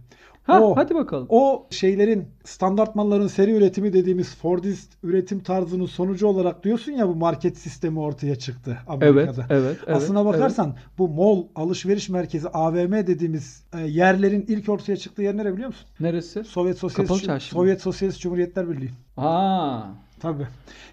Ha, 0.50 0.62
O- 0.62 0.76
hadi 0.76 0.94
bakalım. 0.94 1.26
O 1.28 1.66
şeylerin 1.70 2.28
standartmanların 2.44 3.26
seri 3.26 3.52
üretimi 3.52 3.92
dediğimiz 3.92 4.34
Fordist 4.34 4.92
üretim 5.02 5.40
tarzının 5.40 5.86
sonucu 5.86 6.26
olarak 6.26 6.64
diyorsun 6.64 6.92
ya 6.92 7.08
bu 7.08 7.14
market 7.14 7.58
sistemi 7.58 8.00
ortaya 8.00 8.36
çıktı 8.36 8.78
evet, 8.88 9.02
Amerika'da. 9.02 9.46
evet, 9.50 9.78
evet. 9.86 9.96
Aslına 9.96 10.20
evet. 10.20 10.32
bakarsan 10.32 10.76
bu 10.98 11.08
mall, 11.08 11.42
alışveriş 11.54 12.08
merkezi, 12.08 12.48
AVM 12.48 12.92
dediğimiz 12.92 13.64
e, 13.78 13.80
yerlerin 13.80 14.44
ilk 14.48 14.68
ortaya 14.68 14.96
çıktığı 14.96 15.22
yer 15.22 15.36
nere 15.36 15.52
biliyor 15.52 15.68
musun? 15.68 15.86
Neresi? 16.00 16.44
Sovyet 16.44 16.78
Sosyalist? 16.78 17.42
Sovyet 17.42 17.82
Sosyalist 17.82 18.20
Cumhuriyetler 18.20 18.70
Birliği. 18.70 18.90
Ha. 19.16 19.90
Tabii. 20.20 20.46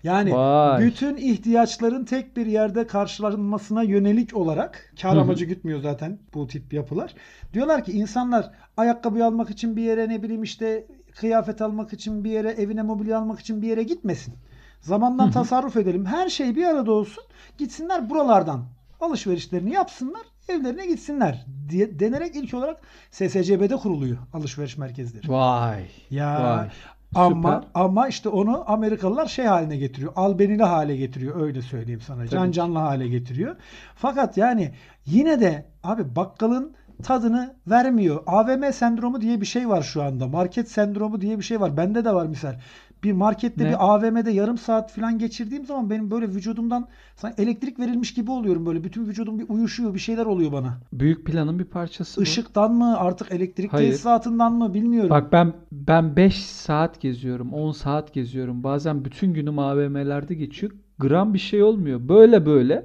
Yani 0.04 0.34
Vay. 0.34 0.86
bütün 0.86 1.18
ihtiyaçların 1.18 2.06
tek 2.06 2.38
bir 2.38 2.46
yerde 2.46 2.88
karşılanmasına 2.88 3.84
yönelik 3.84 4.36
olarak 4.38 4.94
kar 5.02 5.14
Hı 5.14 5.18
hı. 5.18 5.22
amacı 5.22 5.46
gütmüyor 5.46 5.80
zaten 5.80 6.20
bu 6.34 6.48
tip 6.48 6.74
yapılar. 6.74 7.14
Diyorlar 7.54 7.84
ki 7.84 7.92
insanlar 7.92 8.52
ayakkabı 8.78 9.26
almak 9.26 9.50
için 9.50 9.76
bir 9.76 9.84
yere 9.84 10.10
ne 10.10 10.24
bileyim 10.24 10.44
işte 10.44 10.88
kıyafet 11.16 11.62
almak 11.62 11.94
için 11.94 12.24
bir 12.24 12.32
yere 12.32 12.50
evine 12.50 12.82
mobilya 12.82 13.20
almak 13.20 13.40
için 13.40 13.62
bir 13.62 13.68
yere 13.68 13.84
gitmesin. 13.84 14.34
Zamandan 14.82 15.32
tasarruf 15.32 15.78
edelim. 15.78 16.06
Her 16.06 16.30
şey 16.30 16.56
bir 16.56 16.66
arada 16.66 16.92
olsun. 16.92 17.24
Gitsinler 17.58 18.10
buralardan 18.10 18.66
alışverişlerini 19.02 19.74
yapsınlar. 19.74 20.22
Evlerine 20.50 20.86
gitsinler 20.88 21.46
diye 21.70 22.00
denerek 22.00 22.36
ilk 22.36 22.54
olarak 22.54 22.82
SSCB'de 23.12 23.76
kuruluyor 23.76 24.18
alışveriş 24.34 24.78
merkezleri. 24.78 25.32
Vay. 25.32 25.86
Ya 26.10 26.44
Vay. 26.44 26.70
Ama 27.16 27.56
Süper. 27.62 27.70
ama 27.74 28.08
işte 28.08 28.30
onu 28.30 28.64
Amerikalılar 28.72 29.26
şey 29.26 29.46
haline 29.46 29.78
getiriyor. 29.78 30.14
Albenili 30.16 30.64
hale 30.64 30.98
getiriyor 30.98 31.42
öyle 31.42 31.62
söyleyeyim 31.62 32.02
sana. 32.02 32.28
Can 32.28 32.40
Tabii 32.42 32.52
ki. 32.52 32.56
canlı 32.56 32.80
hale 32.80 33.08
getiriyor. 33.08 33.56
Fakat 33.96 34.38
yani 34.38 34.72
yine 35.06 35.40
de 35.42 35.66
abi 35.84 36.16
bakkalın 36.16 36.76
tadını 37.04 37.56
vermiyor. 37.68 38.24
AVM 38.28 38.72
sendromu 38.74 39.22
diye 39.22 39.42
bir 39.42 39.46
şey 39.46 39.70
var 39.70 39.82
şu 39.82 40.04
anda. 40.04 40.28
Market 40.28 40.72
sendromu 40.72 41.22
diye 41.22 41.38
bir 41.38 41.44
şey 41.44 41.62
var. 41.62 41.78
Bende 41.78 42.06
de 42.06 42.14
var 42.14 42.26
misal. 42.28 42.56
Bir 43.04 43.12
markette 43.12 43.64
Ne? 43.64 43.70
bir 43.70 43.76
AVM'de 43.80 44.32
yarım 44.32 44.58
saat 44.58 44.92
falan 44.92 45.20
geçirdiğim 45.20 45.66
zaman 45.66 45.90
benim 45.90 46.12
böyle 46.12 46.28
vücudumdan 46.28 46.88
sanki 47.16 47.42
elektrik 47.42 47.80
verilmiş 47.80 48.14
gibi 48.14 48.32
oluyorum 48.32 48.66
böyle. 48.66 48.84
Bütün 48.84 49.06
vücudum 49.08 49.40
bir 49.40 49.46
uyuşuyor, 49.50 49.94
bir 49.94 50.00
şeyler 50.00 50.26
oluyor 50.26 50.52
bana. 50.52 50.78
Büyük 50.94 51.26
planın 51.26 51.60
bir 51.60 51.66
parçası 51.66 52.20
bu. 52.20 52.24
Işıktan 52.24 52.74
mı 52.74 52.98
artık 53.00 53.32
elektrik 53.32 53.74
Hayır. 53.74 53.92
tesisatından 53.92 54.54
mı 54.54 54.74
bilmiyorum. 54.74 55.10
Bak 55.10 55.32
ben 55.32 55.54
ben 55.72 56.16
5 56.16 56.46
saat 56.46 57.02
geziyorum, 57.02 57.54
10 57.54 57.72
saat 57.72 58.14
geziyorum. 58.14 58.64
Bazen 58.64 59.06
bütün 59.06 59.34
günüm 59.34 59.60
AVM'lerde 59.60 60.36
geçiyor. 60.36 60.72
Gram 61.00 61.34
bir 61.34 61.40
şey 61.40 61.64
olmuyor. 61.64 62.10
Böyle 62.10 62.46
böyle 62.46 62.84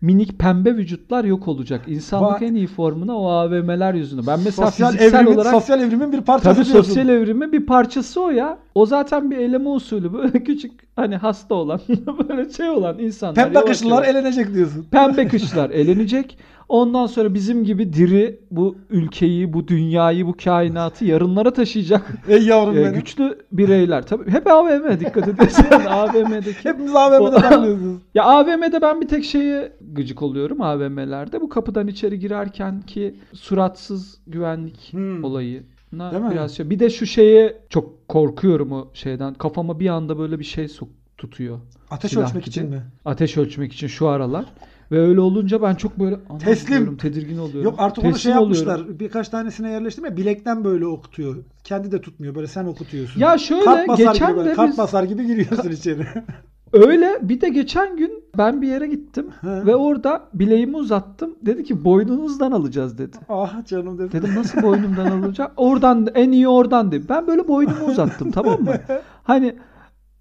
minik 0.00 0.38
pembe 0.38 0.76
vücutlar 0.76 1.24
yok 1.24 1.48
olacak. 1.48 1.80
İnsanlık 1.86 2.40
Va- 2.42 2.44
en 2.44 2.54
iyi 2.54 2.66
formuna 2.66 3.18
o 3.18 3.28
AVM'ler 3.28 3.94
yüzünden. 3.94 4.26
Ben 4.26 4.40
mesela 4.44 4.70
sosyal 4.70 4.92
fiziksel 4.92 5.18
evrimin, 5.20 5.34
olarak 5.36 5.50
sosyal 5.52 5.80
evrimin 5.80 6.12
bir 6.12 6.20
parçası 6.20 6.54
Tabii 6.56 6.72
diyorsun. 6.72 6.88
sosyal 6.88 7.08
evrimin 7.08 7.52
bir 7.52 7.66
parçası 7.66 8.22
o 8.22 8.30
ya. 8.30 8.58
O 8.74 8.86
zaten 8.86 9.30
bir 9.30 9.36
eleme 9.36 9.68
usulü. 9.68 10.12
Böyle 10.18 10.44
küçük 10.44 10.72
hani 10.96 11.16
hasta 11.16 11.54
olan, 11.54 11.80
böyle 12.28 12.52
şey 12.52 12.68
olan 12.68 12.98
insanlar. 12.98 13.34
Pembe 13.34 13.58
yavaş- 13.58 14.08
elenecek 14.08 14.54
diyorsun. 14.54 14.86
Pembe 14.90 15.28
kışlar 15.28 15.70
elenecek. 15.70 16.38
Ondan 16.70 17.06
sonra 17.06 17.34
bizim 17.34 17.64
gibi 17.64 17.92
diri 17.92 18.40
bu 18.50 18.76
ülkeyi, 18.90 19.52
bu 19.52 19.68
dünyayı, 19.68 20.26
bu 20.26 20.34
kainatı 20.44 21.04
yarınlara 21.04 21.52
taşıyacak 21.52 22.12
Ey 22.28 22.42
yavrum 22.46 22.78
e, 22.78 22.82
benim. 22.82 22.94
güçlü 22.94 23.38
bireyler. 23.52 24.06
Tabii 24.06 24.30
hep 24.30 24.46
AVM 24.46 25.00
dikkat 25.00 25.28
ediyorsun. 25.28 25.64
AVM'deki. 25.88 26.68
Hepimiz 26.68 26.94
AVM'de 26.94 27.30
takılıyoruz. 27.40 27.98
Ya 28.14 28.24
AVM'de 28.24 28.82
ben 28.82 29.00
bir 29.00 29.08
tek 29.08 29.24
şeye 29.24 29.72
gıcık 29.92 30.22
oluyorum 30.22 30.60
AVM'lerde. 30.62 31.40
Bu 31.40 31.48
kapıdan 31.48 31.86
içeri 31.88 32.18
girerken 32.18 32.80
ki 32.82 33.14
suratsız 33.32 34.18
güvenlik 34.26 34.88
Hmm. 34.92 35.24
olayına 35.24 36.12
Değil 36.12 36.22
mi? 36.24 36.30
biraz 36.32 36.56
şey. 36.56 36.70
Bir 36.70 36.78
de 36.78 36.90
şu 36.90 37.06
şeye 37.06 37.56
çok 37.68 38.08
korkuyorum 38.08 38.72
o 38.72 38.88
şeyden. 38.94 39.34
Kafama 39.34 39.80
bir 39.80 39.88
anda 39.88 40.18
böyle 40.18 40.38
bir 40.38 40.44
şey 40.44 40.68
sok 40.68 40.88
tutuyor. 41.18 41.58
Ateş 41.90 42.10
Silah 42.10 42.24
ölçmek 42.26 42.44
gibi. 42.44 42.50
için 42.50 42.68
mi? 42.70 42.82
Ateş 43.04 43.36
ölçmek 43.36 43.72
için 43.72 43.86
şu 43.86 44.08
aralar. 44.08 44.44
Ve 44.90 45.00
öyle 45.00 45.20
olunca 45.20 45.62
ben 45.62 45.74
çok 45.74 45.98
böyle 45.98 46.16
Teslim. 46.44 46.76
diyorum, 46.78 46.96
tedirgin 46.96 47.38
oluyorum. 47.38 47.62
Yok 47.62 47.74
artık 47.78 48.04
onu 48.04 48.18
şey 48.18 48.32
Teslim 48.32 48.48
oluyorum. 48.48 48.68
yapmışlar. 48.68 48.98
Birkaç 49.00 49.28
tanesine 49.28 49.70
yerleştirme. 49.70 50.16
Bilekten 50.16 50.64
böyle 50.64 50.86
okutuyor. 50.86 51.36
Kendi 51.64 51.92
de 51.92 52.00
tutmuyor. 52.00 52.34
Böyle 52.34 52.46
sen 52.46 52.64
okutuyorsun. 52.64 53.20
Ya 53.20 53.38
şöyle, 53.38 53.64
kart 53.64 53.88
basar 53.88 54.12
geçen 54.12 54.28
gibi 54.28 54.38
böyle, 54.38 54.50
de 54.50 54.54
kart 54.54 54.70
biz- 54.70 54.78
basar 54.78 55.04
gibi 55.04 55.26
giriyorsun 55.26 55.70
içeri. 55.70 56.06
Öyle 56.72 57.18
bir 57.22 57.40
de 57.40 57.48
geçen 57.48 57.96
gün 57.96 58.24
ben 58.38 58.62
bir 58.62 58.68
yere 58.68 58.86
gittim 58.86 59.26
He. 59.40 59.66
ve 59.66 59.76
orada 59.76 60.28
bileğimi 60.34 60.76
uzattım. 60.76 61.34
Dedi 61.42 61.64
ki 61.64 61.84
boynunuzdan 61.84 62.52
alacağız 62.52 62.98
dedi. 62.98 63.16
ah 63.28 63.66
canım 63.66 63.98
dedim. 63.98 64.12
Dedim 64.12 64.34
nasıl 64.36 64.62
boynumdan 64.62 65.06
alacak? 65.06 65.52
Oradan 65.56 66.08
en 66.14 66.32
iyi 66.32 66.48
oradan 66.48 66.92
dedi. 66.92 67.08
Ben 67.08 67.26
böyle 67.26 67.48
boynumu 67.48 67.84
uzattım 67.86 68.30
tamam 68.30 68.62
mı? 68.62 68.74
Hani 69.22 69.54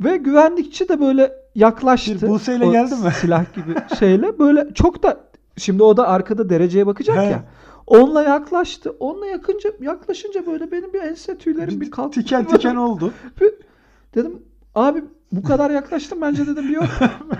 ve 0.03 0.17
güvenlikçi 0.17 0.89
de 0.89 1.01
böyle 1.01 1.31
yaklaştı. 1.56 2.22
Bir 2.22 2.27
Buse'yle 2.27 2.65
O 2.65 2.72
geldi 2.72 2.96
mi? 2.96 3.12
Silah 3.22 3.46
gibi 3.56 3.96
şeyle 4.00 4.39
böyle 4.39 4.68
çok 4.74 5.03
da 5.03 5.18
şimdi 5.58 5.84
o 5.84 5.98
da 5.98 6.08
arkada 6.08 6.50
dereceye 6.50 6.88
bakacak 6.88 7.18
He. 7.18 7.24
ya. 7.25 7.44
Onunla 7.88 8.24
yaklaştı. 8.24 8.96
Onunla 9.00 9.25
yakınca 9.25 9.70
yaklaşınca 9.82 10.46
böyle 10.46 10.72
benim 10.72 10.94
bir 10.94 11.01
ense 11.01 11.38
tüylerim 11.38 11.82
bir 11.82 11.91
kalktı. 11.91 12.20
tiken 12.22 12.46
tiken 12.48 12.75
oldu. 12.75 13.12
Dedim 14.15 14.39
abi 14.75 15.03
bu 15.32 15.44
kadar 15.44 15.72
yaklaştım 15.72 16.22
bence 16.22 16.48
dedim 16.48 16.63
bir 16.70 16.74
yok. 16.75 16.86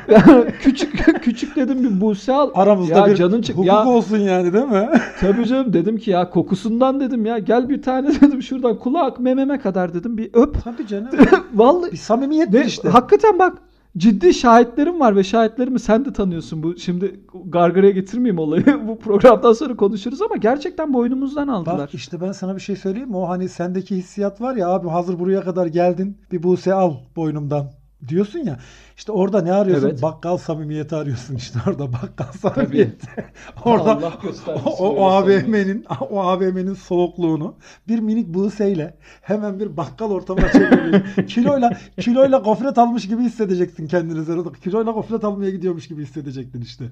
Yani 0.10 0.51
küçük 0.62 1.06
küçük 1.24 1.56
dedim 1.56 1.84
bir 1.84 2.01
Buse 2.01 2.34
al. 2.34 2.50
Aramızda 2.54 2.98
ya 3.00 3.06
bir 3.08 3.16
canın 3.16 3.42
çık. 3.42 3.56
hukuk 3.56 3.68
Ya 3.68 3.86
olsun 3.88 4.18
yani 4.18 4.54
değil 4.54 4.66
mi? 4.66 4.89
tabii 5.20 5.46
canım 5.46 5.74
dedim 5.74 5.98
ki 5.98 6.12
ya 6.12 6.30
kokusundan 6.30 7.00
dedim 7.00 7.25
ya 7.25 7.38
gel 7.38 7.70
bir 7.70 7.82
tane 7.82 8.22
dedim 8.22 8.42
şuradan 8.44 8.80
kulak 8.80 9.20
mememe 9.20 9.60
kadar 9.60 9.94
dedim 9.94 10.18
bir 10.18 10.30
öp. 10.34 10.63
Tabii 10.63 10.88
canım. 10.88 11.10
Vallahi 11.54 11.92
bir 11.92 11.98
samimiyet 11.98 12.54
ve 12.54 12.66
işte. 12.66 12.89
hakikaten 12.89 13.39
bak 13.39 13.54
ciddi 13.98 14.34
şahitlerim 14.34 15.00
var 15.00 15.15
ve 15.15 15.24
şahitlerimi 15.24 15.79
sen 15.79 16.05
de 16.05 16.13
tanıyorsun 16.13 16.63
bu 16.63 16.77
şimdi 16.77 17.19
gargaraya 17.46 17.91
getirmeyeyim 17.91 18.39
olayı 18.39 18.65
bu 18.88 19.00
programdan 19.00 19.53
sonra 19.53 19.75
konuşuruz 19.75 20.22
ama 20.22 20.36
gerçekten 20.36 20.93
boynumuzdan 20.93 21.48
aldılar. 21.48 21.77
Bak 21.77 21.93
işte 21.93 22.22
ben 22.22 22.31
sana 22.31 22.55
bir 22.55 22.62
şey 22.62 22.75
söyleyeyim 22.75 23.10
mi? 23.10 23.17
O 23.17 23.29
hani 23.29 23.50
sendeki 23.50 23.96
hissiyat 23.96 24.41
var 24.41 24.55
ya 24.55 24.69
abi 24.69 24.88
hazır 24.88 25.19
buraya 25.19 25.41
kadar 25.41 25.65
geldin 25.65 26.17
bir 26.31 26.43
Buse 26.43 26.74
al 26.74 26.93
boynumdan 27.15 27.78
diyorsun 28.08 28.39
ya. 28.39 28.60
İşte 28.98 29.12
orada 29.12 29.41
ne 29.41 29.53
arıyorsun? 29.53 29.89
Evet. 29.89 30.01
Bakkal 30.01 30.38
samimiyeti 30.38 30.96
arıyorsun 30.96 31.36
işte 31.36 31.60
orada 31.68 31.94
bakkal 31.94 32.32
samimiyeti. 32.32 33.08
orada 33.65 33.91
Allah 33.98 34.20
o, 34.48 34.89
öyle 34.89 35.00
o 35.00 35.06
AVM'nin 35.06 35.86
o 36.10 36.20
AVM'nin 36.20 36.74
soğukluğunu 36.74 37.56
bir 37.88 38.00
minik 38.00 38.27
Buse'yle 38.27 38.98
hemen 39.22 39.60
bir 39.60 39.77
bakkal 39.77 40.12
ortamına 40.12 40.51
çeviriyor. 40.51 41.27
kiloyla 41.27 41.77
kiloyla 42.00 42.38
gofret 42.38 42.77
almış 42.77 43.08
gibi 43.08 43.22
hissedeceksin 43.22 43.88
kendini 43.88 44.20
orada. 44.20 44.53
Kiloyla 44.63 44.91
gofret 44.91 45.24
almaya 45.24 45.50
gidiyormuş 45.50 45.88
gibi 45.88 46.01
hissedecektin 46.03 46.62
işte. 46.62 46.86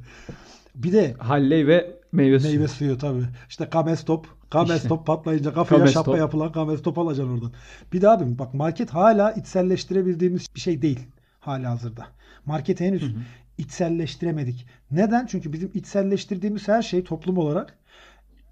Bir 0.75 0.93
de 0.93 1.15
Halley 1.19 1.67
ve 1.67 1.99
meyve 2.11 2.39
suyu. 2.39 2.53
Meyve 2.53 2.67
suyu 2.67 2.97
tabii. 2.97 3.23
İşte 3.49 3.69
kamestop. 3.69 4.36
Kamestop 4.49 4.99
İşte. 4.99 5.05
patlayınca 5.05 5.53
kafaya 5.53 5.77
Kamestop. 5.77 6.05
şapka 6.05 6.17
yapılan 6.17 6.51
kamestop 6.51 6.97
alacaksın 6.97 7.33
oradan. 7.33 7.51
Bir 7.93 8.01
de 8.01 8.09
abim 8.09 8.39
bak 8.39 8.53
market 8.53 8.89
hala 8.89 9.31
içselleştirebildiğimiz 9.31 10.47
bir 10.55 10.59
şey 10.59 10.81
değil 10.81 11.07
hala 11.39 11.71
hazırda. 11.71 12.07
Marketi 12.45 12.85
henüz 12.85 13.15
içselleştiremedik. 13.57 14.65
Neden? 14.91 15.25
Çünkü 15.25 15.53
bizim 15.53 15.71
içselleştirdiğimiz 15.73 16.67
her 16.67 16.81
şey 16.81 17.03
toplum 17.03 17.37
olarak 17.37 17.77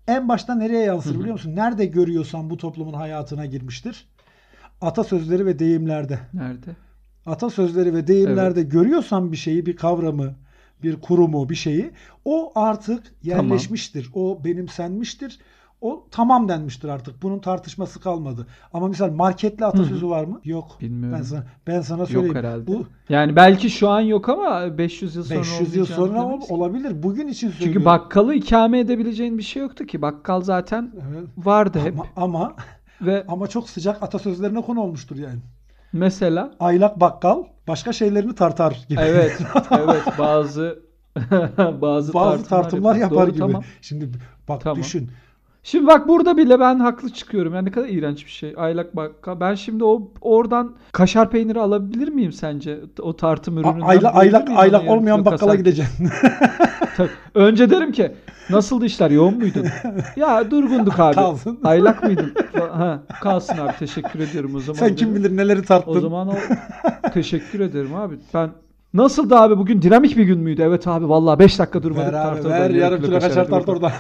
en 0.08 0.30
başta 0.30 0.56
nereye 0.56 0.84
yansır 0.84 1.20
biliyor 1.20 1.34
musun? 1.34 1.56
Nerede 1.56 1.86
görüyorsan 1.86 2.50
bu 2.50 2.58
toplumun 2.58 2.94
hayatına 2.94 3.46
girmiştir. 3.46 4.08
Atasözleri 4.82 5.46
ve 5.46 5.60
deyimlerde. 5.60 6.20
Nerede? 6.34 6.76
Atasözleri 7.26 7.94
ve 7.94 8.08
deyimlerde 8.08 8.64
görüyorsan 8.64 9.32
bir 9.32 9.38
şeyi, 9.38 9.66
bir 9.66 9.76
kavramı, 9.76 10.36
bir 10.84 11.02
kurumu, 11.02 11.50
bir 11.50 11.56
şeyi 11.56 11.92
o 12.26 12.52
artık 12.56 13.04
yerleşmiştir. 13.24 14.10
O 14.14 14.42
benimsenmiştir. 14.46 15.40
O 15.86 16.08
tamam 16.12 16.50
denmiştir 16.50 16.90
artık. 16.90 17.24
Bunun 17.24 17.40
tartışması 17.40 18.00
kalmadı. 18.00 18.48
Ama 18.74 18.88
misal 18.88 19.12
marketli 19.12 19.66
atasözü 19.66 20.10
var 20.10 20.24
mı? 20.26 20.42
Yok. 20.44 20.78
Bilmiyorum. 20.82 21.18
Ben 21.20 21.24
sana 21.24 21.44
ben 21.68 21.82
sana 21.82 22.06
söyleyeyim. 22.06 22.28
Yok 22.28 22.36
herhalde. 22.44 22.68
Bu 22.68 22.86
Yani 23.10 23.36
belki 23.36 23.70
şu 23.70 23.90
an 23.90 24.00
yok 24.02 24.30
ama 24.30 24.78
500 24.78 25.16
yıl 25.16 25.24
sonra 25.24 25.40
500 25.40 25.76
yıl 25.76 25.86
sonra 25.86 26.40
ki. 26.40 26.54
olabilir. 26.54 27.04
Bugün 27.04 27.28
için 27.28 27.50
söylüyorum. 27.50 27.74
Çünkü 27.74 27.86
bakkalı 27.86 28.34
ikame 28.36 28.80
edebileceğin 28.80 29.38
bir 29.38 29.44
şey 29.44 29.62
yoktu 29.62 29.86
ki. 29.86 30.02
Bakkal 30.02 30.42
zaten 30.42 30.92
Evet. 31.12 31.28
vardı 31.38 31.80
hep. 31.84 31.94
ama, 32.00 32.06
ama 32.16 32.56
Ve 33.02 33.26
ama 33.28 33.48
çok 33.48 33.70
sıcak 33.70 34.04
atasözlerine 34.04 34.62
konu 34.62 34.82
olmuştur 34.82 35.16
yani. 35.18 35.40
mesela 35.94 36.52
Aylak 36.60 37.00
bakkal 37.00 37.44
başka 37.68 37.94
şeylerini 37.94 38.36
tartar 38.36 38.86
gibi. 38.90 39.00
evet 39.02 39.42
evet 39.72 40.04
bazı 40.20 40.80
bazı, 41.82 42.14
Bazı 42.14 42.46
tartımlar 42.50 42.96
yapıyor. 42.96 43.12
yapar 43.12 43.26
Doğru, 43.28 43.32
gibi. 43.32 43.40
Tamam. 43.40 43.64
Şimdi 43.82 44.10
bak 44.48 44.62
Tamam. 44.62 44.78
düşün. 44.78 45.12
Şimdi 45.66 45.88
bak 45.88 46.08
burada 46.08 46.38
bile 46.38 46.60
ben 46.60 46.80
haklı 46.80 47.10
çıkıyorum. 47.10 47.54
Yani 47.54 47.66
ne 47.66 47.72
kadar 47.72 47.88
iğrenç 47.88 48.26
bir 48.26 48.32
şey. 48.32 48.54
Aylak 48.58 48.96
bakkal. 48.96 49.40
Ben 49.40 49.56
şimdi 49.56 49.84
o 49.84 50.12
oradan 50.22 50.76
kaşar 50.92 51.32
peyniri 51.32 51.60
alabilir 51.60 52.08
miyim 52.08 52.32
sence? 52.32 52.80
O 53.02 53.16
tartım 53.16 53.58
A- 53.58 53.60
ürününden. 53.60 53.86
Ayla, 53.86 54.02
bulabilir 54.02 54.20
aylak 54.20 54.50
aylak 54.50 54.90
olmayan 54.90 55.20
kilo 55.20 55.32
bakkala 55.32 55.56
gideceksin. 55.56 56.10
Tabii. 56.98 57.10
Önce 57.36 57.70
derim 57.70 57.92
ki 57.92 58.12
nasıldı 58.50 58.86
işler 58.86 59.12
yoğun 59.12 59.38
muydun? 59.38 59.66
ya 60.16 60.52
durgunduk 60.52 61.00
abi. 61.00 61.16
Kalsın. 61.16 61.60
Aylak 61.64 62.04
mıydın? 62.04 62.34
Ha, 62.54 63.04
kalsın 63.22 63.58
abi 63.58 63.74
teşekkür 63.80 64.20
ediyorum 64.20 64.56
o 64.56 64.60
zaman. 64.60 64.80
Sen 64.80 64.96
kim 64.96 65.12
dedim. 65.12 65.24
bilir 65.24 65.38
neleri 65.38 65.62
tarttın. 65.62 65.92
O 65.92 66.00
zaman 66.00 66.28
o 66.28 66.36
teşekkür 67.14 67.60
ederim 67.60 67.96
abi. 67.96 68.16
Ben 68.34 68.50
Nasıldı 68.96 69.36
abi 69.36 69.58
bugün 69.58 69.82
dinamik 69.82 70.18
bir 70.18 70.24
gün 70.24 70.40
müydü? 70.40 70.62
Evet 70.62 70.88
abi 70.88 71.10
vallahi 71.10 71.40
5 71.40 71.60
dakika 71.60 71.84
durmadık 71.84 72.14
ver 72.14 72.26
abi 72.28 72.44
ver 72.50 72.70
yarım 72.70 73.02
kilo 73.04 73.20
kaşar 73.20 73.48
tart 73.48 73.70
orada. 73.70 73.92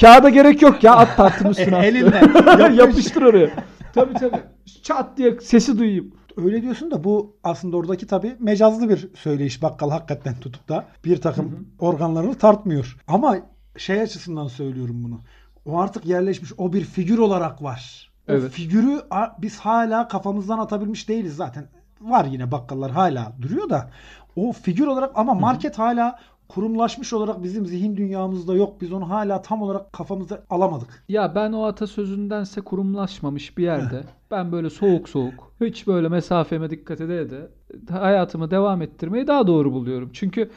Kağıda 0.00 0.28
gerek 0.28 0.62
yok 0.62 0.84
ya 0.84 0.96
at 0.96 1.16
tartın 1.16 1.48
üstüne. 1.50 1.76
at. 1.76 1.84
Elinle. 1.84 2.16
Yapış. 2.62 2.78
Yapıştır 2.78 3.22
oraya. 3.22 3.50
Tabii 3.94 4.14
tabii. 4.14 4.40
Çat 4.82 5.16
diye 5.16 5.40
sesi 5.40 5.78
duyayım. 5.78 6.12
Öyle 6.36 6.62
diyorsun 6.62 6.90
da 6.90 7.04
bu 7.04 7.36
aslında 7.44 7.76
oradaki 7.76 8.06
tabii 8.06 8.36
mecazlı 8.40 8.88
bir 8.88 9.08
söyleyiş 9.14 9.62
bakkal 9.62 9.90
hakikaten 9.90 10.34
tutup 10.40 10.68
da 10.68 10.84
bir 11.04 11.20
takım 11.20 11.68
organlarını 11.78 12.34
tartmıyor. 12.34 12.96
Ama 13.08 13.36
şey 13.76 14.00
açısından 14.00 14.46
söylüyorum 14.48 15.04
bunu. 15.04 15.20
O 15.66 15.78
artık 15.80 16.06
yerleşmiş 16.06 16.52
o 16.58 16.72
bir 16.72 16.80
figür 16.84 17.18
olarak 17.18 17.62
var. 17.62 18.10
O 18.28 18.32
Evet. 18.32 18.50
figürü 18.50 19.00
a- 19.10 19.42
biz 19.42 19.58
hala 19.60 20.08
kafamızdan 20.08 20.58
atabilmiş 20.58 21.08
değiliz 21.08 21.36
zaten. 21.36 21.64
Var 22.00 22.24
yine 22.24 22.52
bakkallar 22.52 22.90
hala 22.90 23.32
duruyor 23.42 23.70
da 23.70 23.90
o 24.36 24.52
figür 24.52 24.86
olarak 24.86 25.10
ama 25.14 25.34
market 25.34 25.78
hala 25.78 26.18
kurumlaşmış 26.48 27.12
olarak 27.12 27.42
bizim 27.42 27.66
zihin 27.66 27.96
dünyamızda 27.96 28.54
yok. 28.54 28.80
Biz 28.80 28.92
onu 28.92 29.10
hala 29.10 29.42
tam 29.42 29.62
olarak 29.62 29.92
kafamızda 29.92 30.42
alamadık. 30.50 31.04
Ya 31.08 31.34
ben 31.34 31.52
o 31.52 31.64
atasözündense 31.64 32.60
kurumlaşmamış 32.60 33.58
bir 33.58 33.64
yerde 33.64 34.02
ben 34.30 34.52
böyle 34.52 34.70
soğuk 34.70 35.08
soğuk 35.08 35.52
hiç 35.60 35.86
böyle 35.86 36.08
mesafeme 36.08 36.70
dikkat 36.70 37.00
ede 37.00 37.30
de 37.30 37.48
hayatımı 37.90 38.50
devam 38.50 38.82
ettirmeyi 38.82 39.26
daha 39.26 39.46
doğru 39.46 39.72
buluyorum. 39.72 40.10
Çünkü 40.12 40.50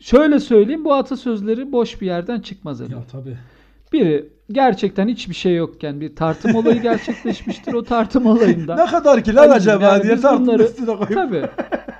şöyle 0.00 0.40
söyleyeyim 0.40 0.84
bu 0.84 0.94
atasözleri 0.94 1.72
boş 1.72 2.00
bir 2.00 2.06
yerden 2.06 2.40
çıkmaz 2.40 2.80
efendim. 2.80 3.04
tabii. 3.12 3.38
Biri 3.92 4.28
gerçekten 4.52 5.08
hiçbir 5.08 5.34
şey 5.34 5.54
yokken 5.56 6.00
bir 6.00 6.16
tartım 6.16 6.54
olayı 6.54 6.82
gerçekleşmiştir. 6.82 7.72
O 7.72 7.82
tartım 7.84 8.26
olayında. 8.26 8.74
Ne 8.74 8.86
kadar 8.86 9.24
ki 9.24 9.34
lan 9.34 9.48
Anneciğim, 9.48 9.78
acaba 9.78 9.92
yani 9.92 10.02
diye 10.02 10.16
tartının 10.20 10.46
bunları- 10.48 10.62
üstüne 10.62 10.86
koyup. 10.96 11.14
Tabii. 11.14 11.42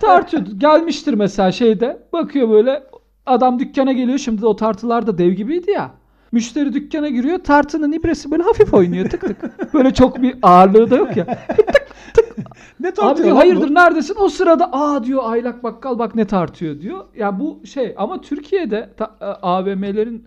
Tartıyor. 0.01 0.43
Gelmiştir 0.59 1.15
mesela 1.15 1.53
şeyde. 1.53 2.03
Bakıyor 2.13 2.51
böyle 2.51 2.83
adam 3.27 3.59
dükkana 3.59 3.93
geliyor. 3.93 4.19
Şimdi 4.19 4.47
o 4.47 4.57
tartılar 4.57 5.07
da 5.07 5.19
dev 5.19 5.31
gibiydi 5.33 5.71
ya. 5.71 5.91
Müşteri 6.33 6.73
dükkana 6.73 7.09
giriyor. 7.09 7.39
Tartının 7.39 7.93
ibresi 7.93 8.31
böyle 8.31 8.43
hafif 8.43 8.75
oynuyor 8.75 9.11
tık 9.11 9.21
tık. 9.21 9.75
Böyle 9.75 9.95
çok 9.95 10.23
bir 10.23 10.35
ağırlığı 10.43 10.91
da 10.91 10.97
yok 10.97 11.17
ya. 11.17 11.27
Ne 12.81 12.89
Abi 12.89 12.95
tartıyor 12.95 13.17
diyor 13.17 13.29
lan 13.37 13.41
hayırdır 13.41 13.69
bu? 13.71 13.75
neredesin? 13.75 14.17
O 14.21 14.29
sırada 14.29 14.69
aa 14.73 15.05
diyor 15.05 15.23
aylak 15.25 15.63
bakkal 15.63 15.99
bak 15.99 16.15
ne 16.15 16.25
tartıyor 16.25 16.81
diyor. 16.81 17.05
Ya 17.17 17.41
bu 17.41 17.61
şey 17.67 17.95
ama 17.99 18.21
Türkiye'de 18.21 18.91
ta- 18.97 19.17
e, 19.21 19.25
AVM'lerin 19.25 20.25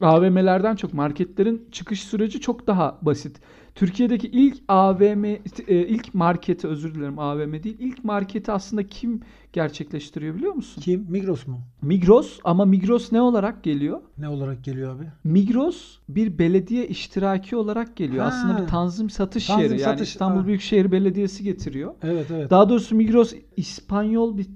AVM'lerden 0.00 0.76
çok 0.76 0.94
marketlerin 0.94 1.68
çıkış 1.72 2.04
süreci 2.04 2.40
çok 2.40 2.66
daha 2.66 2.98
basit. 3.02 3.40
Türkiye'deki 3.74 4.26
ilk 4.26 4.58
AVM 4.68 5.24
e, 5.24 5.38
ilk 5.68 6.14
marketi 6.14 6.68
özür 6.68 6.94
dilerim 6.94 7.18
AVM 7.18 7.52
değil. 7.62 7.76
ilk 7.78 8.04
marketi 8.04 8.52
aslında 8.52 8.86
kim 8.86 9.20
gerçekleştiriyor 9.52 10.34
biliyor 10.34 10.54
musun? 10.54 10.80
Kim? 10.80 11.06
Migros 11.08 11.46
mu? 11.46 11.60
Migros 11.82 12.38
ama 12.44 12.64
Migros 12.64 13.12
ne 13.12 13.20
olarak 13.20 13.64
geliyor? 13.64 14.00
Ne 14.18 14.28
olarak 14.28 14.64
geliyor 14.64 14.96
abi? 14.96 15.04
Migros 15.24 15.98
bir 16.08 16.38
belediye 16.38 16.88
iştiraki 16.88 17.56
olarak 17.56 17.96
geliyor. 17.96 18.24
Ha. 18.24 18.28
Aslında 18.28 18.62
bir 18.62 18.66
tanzim 18.66 19.10
satış 19.10 19.46
Tanzim 19.46 19.62
yeri. 19.62 19.72
Yani 19.72 19.82
satış, 19.82 20.08
İstanbul 20.08 20.40
ha. 20.40 20.46
Büyükşehir 20.46 20.92
Belediyesi 20.92 21.44
getiriyor. 21.44 21.94
Evet 22.02 22.26
evet. 22.30 22.50
Daha 22.50 22.68
doğrusu 22.68 22.94
Migros 22.94 23.34
İspanyol 23.56 24.38
bir 24.38 24.46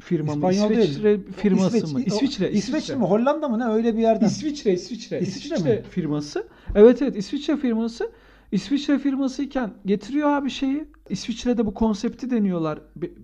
firma 0.00 0.34
mı? 0.34 0.36
İspanyol 0.36 0.68
değil. 0.68 0.80
İsviçre 0.90 1.20
firması 1.36 1.76
İsveç- 1.76 1.92
mı? 1.92 2.02
İsviçre. 2.06 2.52
İsveç 2.52 2.90
mi? 2.90 2.94
Hollanda 3.04 3.48
mı? 3.48 3.58
Ne 3.58 3.64
öyle 3.64 3.96
bir 3.96 4.02
yerden. 4.02 4.26
İsviçre, 4.26 4.72
İsviçre. 4.72 5.20
İsviçre 5.20 5.54
İsviçre, 5.54 5.74
mi? 5.76 5.82
firması. 5.90 6.46
Evet 6.74 7.02
evet 7.02 7.16
İsviçre 7.16 7.56
firması. 7.56 8.10
İsviçre 8.52 8.98
firması 8.98 9.42
iken 9.42 9.70
getiriyor 9.86 10.28
abi 10.28 10.50
şeyi. 10.50 10.84
İsviçre'de 11.10 11.66
bu 11.66 11.74
konsepti 11.74 12.30
deniyorlar. 12.30 12.78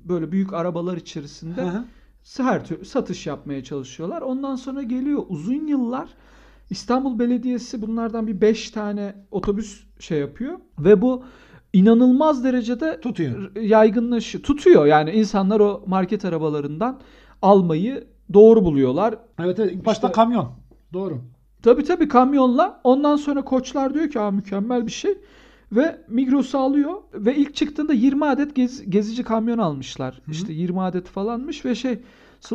Böyle 0.04 0.32
büyük 0.32 0.52
arabalar 0.52 0.96
içerisinde. 0.96 1.62
Hı 1.62 1.68
hı. 1.68 1.84
her 2.38 2.64
türlü 2.64 2.84
satış 2.84 3.26
yapmaya 3.26 3.64
çalışıyorlar. 3.64 4.22
Ondan 4.22 4.56
sonra 4.56 4.82
geliyor 4.82 5.22
uzun 5.28 5.66
yıllar 5.66 6.08
İstanbul 6.70 7.18
Belediyesi 7.18 7.82
bunlardan 7.82 8.26
bir 8.26 8.40
5 8.40 8.70
tane 8.70 9.14
otobüs 9.30 9.84
şey 9.98 10.18
yapıyor 10.18 10.58
ve 10.78 11.02
bu 11.02 11.24
inanılmaz 11.72 12.44
derecede 12.44 13.00
Tutuyor. 13.00 13.56
yaygınlaşıyor. 13.56 14.44
Tutuyor 14.44 14.86
yani 14.86 15.10
insanlar 15.10 15.60
o 15.60 15.82
market 15.86 16.24
arabalarından 16.24 17.00
almayı 17.42 18.04
doğru 18.34 18.64
buluyorlar. 18.64 19.14
Evet 19.40 19.58
evet. 19.58 19.72
İlk 19.72 19.86
başta 19.86 20.06
İşte- 20.06 20.14
kamyon. 20.14 20.48
Doğru. 20.92 21.18
Tabii 21.62 21.84
tabii 21.84 22.08
kamyonla. 22.08 22.80
Ondan 22.84 23.16
sonra 23.16 23.42
koçlar 23.44 23.94
diyor 23.94 24.10
ki 24.10 24.20
Aa, 24.20 24.30
mükemmel 24.30 24.86
bir 24.86 24.92
şey. 24.92 25.18
Ve 25.72 25.96
Migros'u 26.08 26.58
alıyor 26.58 26.92
ve 27.14 27.36
ilk 27.36 27.54
çıktığında 27.54 27.92
20 27.92 28.24
adet 28.24 28.56
gez- 28.56 28.90
gezici 28.90 29.24
kamyon 29.24 29.58
almışlar. 29.58 30.20
İşte 30.30 30.52
20 30.52 30.80
adet 30.82 31.06
falanmış 31.08 31.64
ve 31.64 31.74
şey 31.74 31.98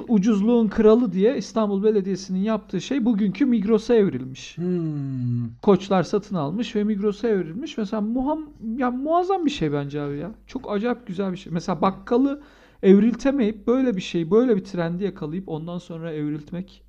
ucuzluğun 0.07 0.67
kralı 0.67 1.11
diye 1.13 1.37
İstanbul 1.37 1.83
Belediyesi'nin 1.83 2.39
yaptığı 2.39 2.81
şey 2.81 3.05
bugünkü 3.05 3.45
Migros'a 3.45 3.95
evrilmiş. 3.95 4.57
Hmm. 4.57 5.49
Koçlar 5.61 6.03
satın 6.03 6.35
almış 6.35 6.75
ve 6.75 6.83
Migros'a 6.83 7.27
evrilmiş. 7.27 7.77
Mesela 7.77 8.01
muham, 8.01 8.49
ya 8.77 8.91
muazzam 8.91 9.45
bir 9.45 9.51
şey 9.51 9.73
bence 9.73 10.01
abi 10.01 10.17
ya. 10.17 10.31
Çok 10.47 10.71
acayip 10.71 11.07
güzel 11.07 11.31
bir 11.31 11.37
şey. 11.37 11.53
Mesela 11.53 11.81
bakkalı 11.81 12.41
evriltemeyip 12.83 13.67
böyle 13.67 13.95
bir 13.95 14.01
şey, 14.01 14.31
böyle 14.31 14.55
bir 14.55 14.63
trendi 14.63 15.03
yakalayıp 15.03 15.49
ondan 15.49 15.77
sonra 15.77 16.13
evriltmek 16.13 16.83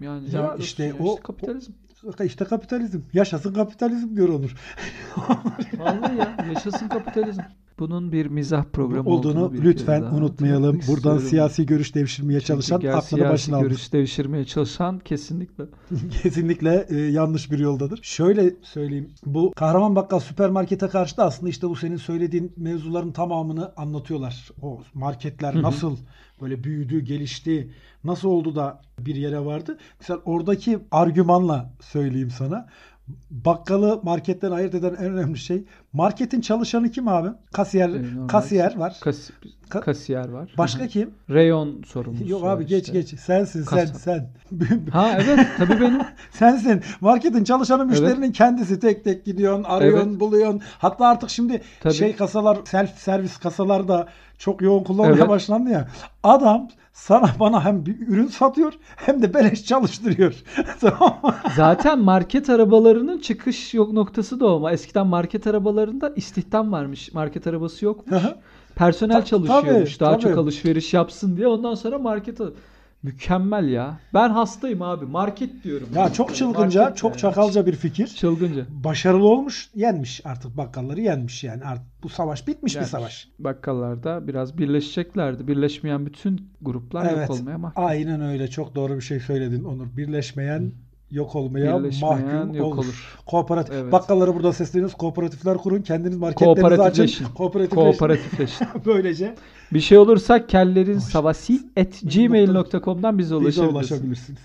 yani 0.00 0.24
Ya 0.24 0.32
helal 0.32 0.52
olsun 0.52 0.62
işte 0.62 0.84
ya. 0.84 0.94
o- 1.00 1.16
kapitalizm. 1.16 1.72
İşte 2.24 2.44
kapitalizm. 2.44 3.00
Yaşasın 3.12 3.54
kapitalizm 3.54 4.16
diyor 4.16 4.28
Onur. 4.28 4.56
Vallahi 5.78 6.16
ya 6.18 6.36
yaşasın 6.54 6.88
kapitalizm. 6.88 7.40
Bunun 7.78 8.12
bir 8.12 8.26
mizah 8.26 8.64
programı 8.64 9.08
olduğunu 9.10 9.50
kere 9.52 9.62
lütfen 9.64 10.02
unutmayalım. 10.02 10.80
Buradan 10.88 11.18
siyasi 11.18 11.66
görüş 11.66 11.94
devşirmeye 11.94 12.40
çalışan 12.40 12.76
Çünkü 12.76 12.88
aklını 12.88 13.02
siyasi 13.02 13.32
başına 13.32 13.56
almış. 13.56 13.68
görüş 13.68 13.92
devşirmeye 13.92 14.44
çalışan 14.44 14.98
kesinlikle. 14.98 15.64
Kesinlikle 16.22 16.86
e, 16.90 16.96
yanlış 16.96 17.50
bir 17.50 17.58
yoldadır. 17.58 18.00
Şöyle 18.02 18.54
söyleyeyim. 18.62 19.10
Bu 19.26 19.52
Kahraman 19.56 19.96
Bakkal 19.96 20.18
süpermarkete 20.20 20.88
karşı 20.88 21.16
da 21.16 21.24
aslında 21.24 21.50
işte 21.50 21.68
bu 21.68 21.76
senin 21.76 21.96
söylediğin 21.96 22.52
mevzuların 22.56 23.12
tamamını 23.12 23.72
anlatıyorlar. 23.76 24.48
O 24.62 24.80
marketler 24.94 25.54
Hı 25.54 25.58
hı. 25.58 25.62
nasıl 25.62 25.96
böyle 26.40 26.64
büyüdü, 26.64 27.00
gelişti, 27.00 27.70
nasıl 28.04 28.28
oldu 28.28 28.54
da 28.56 28.80
bir 28.98 29.16
yere 29.16 29.44
vardı. 29.44 29.78
Mesela 30.00 30.20
oradaki 30.24 30.78
argümanla 30.90 31.72
söyleyeyim 31.80 32.30
sana. 32.30 32.68
Bakkalı 33.30 34.00
marketten 34.02 34.50
ayırt 34.50 34.74
eden 34.74 34.94
en 34.94 35.12
önemli 35.12 35.38
şey 35.38 35.64
marketin 35.92 36.40
çalışanı 36.40 36.90
kim 36.90 37.08
abi? 37.08 37.28
Kasiyer, 37.52 37.90
normal. 37.92 38.28
kasiyer 38.28 38.76
var. 38.76 38.96
Kas- 39.00 39.30
Ka- 39.70 39.80
kasiyer 39.80 40.28
var. 40.28 40.54
Başka 40.58 40.86
kim? 40.86 41.10
Reyon 41.30 41.82
sorumlusu 41.86 42.24
Yok 42.28 42.44
abi 42.44 42.66
geç 42.66 42.84
işte. 42.86 43.00
geç. 43.00 43.20
Sensin 43.20 43.62
sen 43.62 43.78
Kasap. 43.78 43.96
sen. 43.96 44.28
Ha 44.92 45.18
evet 45.24 45.46
tabii 45.58 45.80
benim. 45.80 46.00
Sensin. 46.30 46.80
Marketin 47.00 47.44
çalışanı 47.44 47.84
müşterinin 47.86 48.32
kendisi 48.32 48.80
tek 48.80 49.04
tek 49.04 49.24
gidiyorsun, 49.24 49.64
arıyorsun, 49.64 50.08
Evet. 50.10 50.20
buluyorsun. 50.20 50.60
Hatta 50.78 51.06
artık 51.06 51.30
şimdi 51.30 51.62
Tabii. 51.82 51.94
şey 51.94 52.16
kasalar, 52.16 52.58
self 52.64 52.98
servis 52.98 53.36
kasalar 53.36 53.88
da 53.88 54.08
çok 54.38 54.62
yoğun 54.62 54.84
kullanmaya 54.84 55.16
Evet. 55.18 55.28
başlandı 55.28 55.70
ya. 55.70 55.88
Adam 56.22 56.68
sana 56.92 57.30
bana 57.40 57.64
hem 57.64 57.86
bir 57.86 58.08
ürün 58.08 58.26
satıyor 58.26 58.72
hem 58.96 59.22
de 59.22 59.34
beleş 59.34 59.64
çalıştırıyor. 59.64 60.34
Zaten 61.56 61.98
market 61.98 62.50
arabalarının 62.50 63.18
çıkış 63.18 63.74
yok 63.74 63.92
noktası 63.92 64.40
da 64.40 64.46
o. 64.46 64.70
Eskiden 64.70 65.06
market 65.06 65.46
arabalarında 65.82 66.12
istihdam 66.16 66.72
varmış. 66.72 67.12
Market 67.12 67.46
arabası 67.46 67.84
yokmuş. 67.84 68.22
Hı 68.22 68.26
hı. 68.28 68.36
Personel 68.74 69.20
Ta- 69.20 69.24
çalışıyormuş. 69.24 69.96
tabii, 69.96 70.00
daha 70.00 70.12
tabii. 70.12 70.22
çok 70.22 70.38
alışveriş 70.38 70.94
yapsın 70.94 71.36
diye. 71.36 71.46
Ondan 71.46 71.74
sonra 71.74 71.98
market 71.98 72.40
Mükemmel 73.02 73.68
ya. 73.68 73.98
Ben 74.14 74.30
hastayım 74.30 74.82
abi. 74.82 75.04
Market 75.04 75.64
diyorum. 75.64 75.88
ya 75.96 76.12
çok 76.12 76.34
çılgınca, 76.34 76.80
Market 76.82 76.96
çok 76.98 77.12
ya. 77.12 77.18
çakalca 77.18 77.66
bir 77.66 77.72
fikir. 77.72 78.06
Çılgınca. 78.06 78.66
Başarılı 78.84 79.28
olmuş, 79.28 79.70
yenmiş 79.74 80.20
artık 80.24 80.56
bakkalları 80.56 81.00
yenmiş 81.00 81.44
yani. 81.44 81.64
Artık 81.64 81.86
bu 82.02 82.08
savaş 82.08 82.48
bitmiş 82.48 82.74
bir 82.74 82.80
Yani 82.80 82.88
savaş. 82.88 83.28
Bakkallarda 83.38 84.28
biraz 84.28 84.58
birleşeceklerdi. 84.58 85.48
Birleşmeyen 85.48 86.06
bütün 86.06 86.50
gruplar 86.62 87.06
Evet. 87.12 87.28
yok 87.28 87.40
olmaya 87.40 87.58
mahkum. 87.58 87.84
Aynen 87.84 88.20
öyle. 88.20 88.48
Çok 88.48 88.74
doğru 88.74 88.96
bir 88.96 89.00
şey 89.00 89.20
söyledin 89.20 89.64
Onur. 89.64 89.86
Birleşmeyen 89.96 90.72
yok 91.12 91.36
olmaya 91.36 91.78
mahkum 91.78 92.54
yok 92.54 92.66
olur. 92.66 92.76
olur. 92.76 93.18
Kooperatif. 93.26 93.74
Evet. 93.74 93.92
Bakkalları 93.92 94.34
burada 94.34 94.52
sesleniyoruz. 94.52 94.96
Kooperatifler 94.96 95.58
kurun. 95.58 95.82
Kendiniz 95.82 96.16
marketlerinizi 96.16 96.82
açın. 96.82 97.26
Kooperatifleşin. 97.34 97.74
Kooperatifleşin. 97.74 98.66
Böylece 98.86 99.34
bir 99.72 99.80
şey 99.80 99.98
olursa 99.98 100.46
kellerin 100.46 100.98
savasi 100.98 101.60
at 101.80 102.00
gmail.com'dan 102.14 103.18
bize 103.18 103.40
bize 103.40 103.62
ulaşabilirsiniz. 103.62 104.40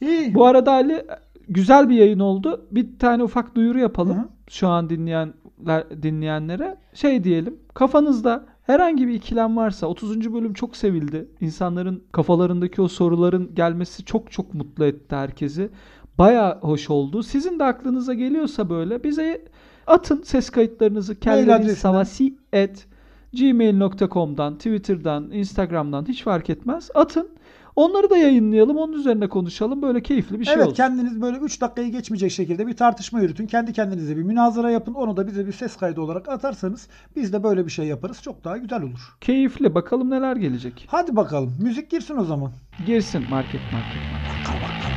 İyi. 0.00 0.34
Bu 0.34 0.46
arada 0.46 0.72
Ali 0.72 1.04
güzel 1.48 1.88
bir 1.88 1.96
yayın 1.96 2.20
oldu. 2.20 2.66
Bir 2.70 2.98
tane 2.98 3.22
ufak 3.22 3.54
duyuru 3.54 3.78
yapalım. 3.78 4.16
Hı 4.16 4.20
hı. 4.20 4.28
Şu 4.50 4.68
an 4.68 4.90
dinleyenler 4.90 6.02
dinleyenlere 6.02 6.76
şey 6.94 7.24
diyelim. 7.24 7.56
Kafanızda 7.74 8.46
herhangi 8.62 9.08
bir 9.08 9.14
ikilem 9.14 9.56
varsa 9.56 9.86
30. 9.86 10.34
bölüm 10.34 10.52
çok 10.52 10.76
sevildi. 10.76 11.28
İnsanların 11.40 12.02
kafalarındaki 12.12 12.82
o 12.82 12.88
soruların 12.88 13.54
gelmesi 13.54 14.04
çok 14.04 14.32
çok 14.32 14.54
mutlu 14.54 14.84
etti 14.84 15.16
herkesi. 15.16 15.70
Baya 16.18 16.58
hoş 16.60 16.90
oldu. 16.90 17.22
Sizin 17.22 17.58
de 17.58 17.64
aklınıza 17.64 18.14
geliyorsa 18.14 18.70
böyle 18.70 19.04
bize 19.04 19.44
atın 19.86 20.22
ses 20.22 20.50
kayıtlarınızı 20.50 21.12
adresinden. 21.12 21.74
savasi 21.74 22.34
at 22.56 22.86
gmail.com'dan, 23.32 24.56
Twitter'dan, 24.56 25.30
Instagram'dan 25.30 26.08
hiç 26.08 26.22
fark 26.22 26.50
etmez. 26.50 26.90
Atın. 26.94 27.28
Onları 27.76 28.10
da 28.10 28.16
yayınlayalım. 28.16 28.76
Onun 28.76 28.92
üzerine 28.92 29.28
konuşalım. 29.28 29.82
Böyle 29.82 30.02
keyifli 30.02 30.40
bir 30.40 30.44
şey 30.44 30.54
evet 30.54 30.64
olsun. 30.66 30.76
kendiniz 30.76 31.22
böyle 31.22 31.38
3 31.38 31.60
dakikayı 31.60 31.92
geçmeyecek 31.92 32.32
şekilde 32.32 32.66
bir 32.66 32.76
tartışma 32.76 33.20
yürütün. 33.20 33.46
Kendi 33.46 33.72
kendinize 33.72 34.16
bir 34.16 34.22
münazara 34.22 34.70
yapın. 34.70 34.94
Onu 34.94 35.16
da 35.16 35.26
bize 35.26 35.46
bir 35.46 35.52
ses 35.52 35.76
kaydı 35.76 36.00
olarak 36.00 36.28
atarsanız 36.28 36.88
biz 37.16 37.32
de 37.32 37.42
böyle 37.42 37.66
bir 37.66 37.70
şey 37.70 37.86
yaparız. 37.86 38.22
Çok 38.22 38.44
daha 38.44 38.56
güzel 38.56 38.82
olur. 38.82 39.16
Keyifli. 39.20 39.74
Bakalım 39.74 40.10
neler 40.10 40.36
gelecek. 40.36 40.86
Hadi 40.90 41.16
bakalım. 41.16 41.52
Müzik 41.62 41.90
girsin 41.90 42.16
o 42.16 42.24
zaman. 42.24 42.52
Girsin 42.86 43.22
market 43.30 43.60
market 43.72 44.02
market. 44.12 44.62
Bakkal 44.62 44.95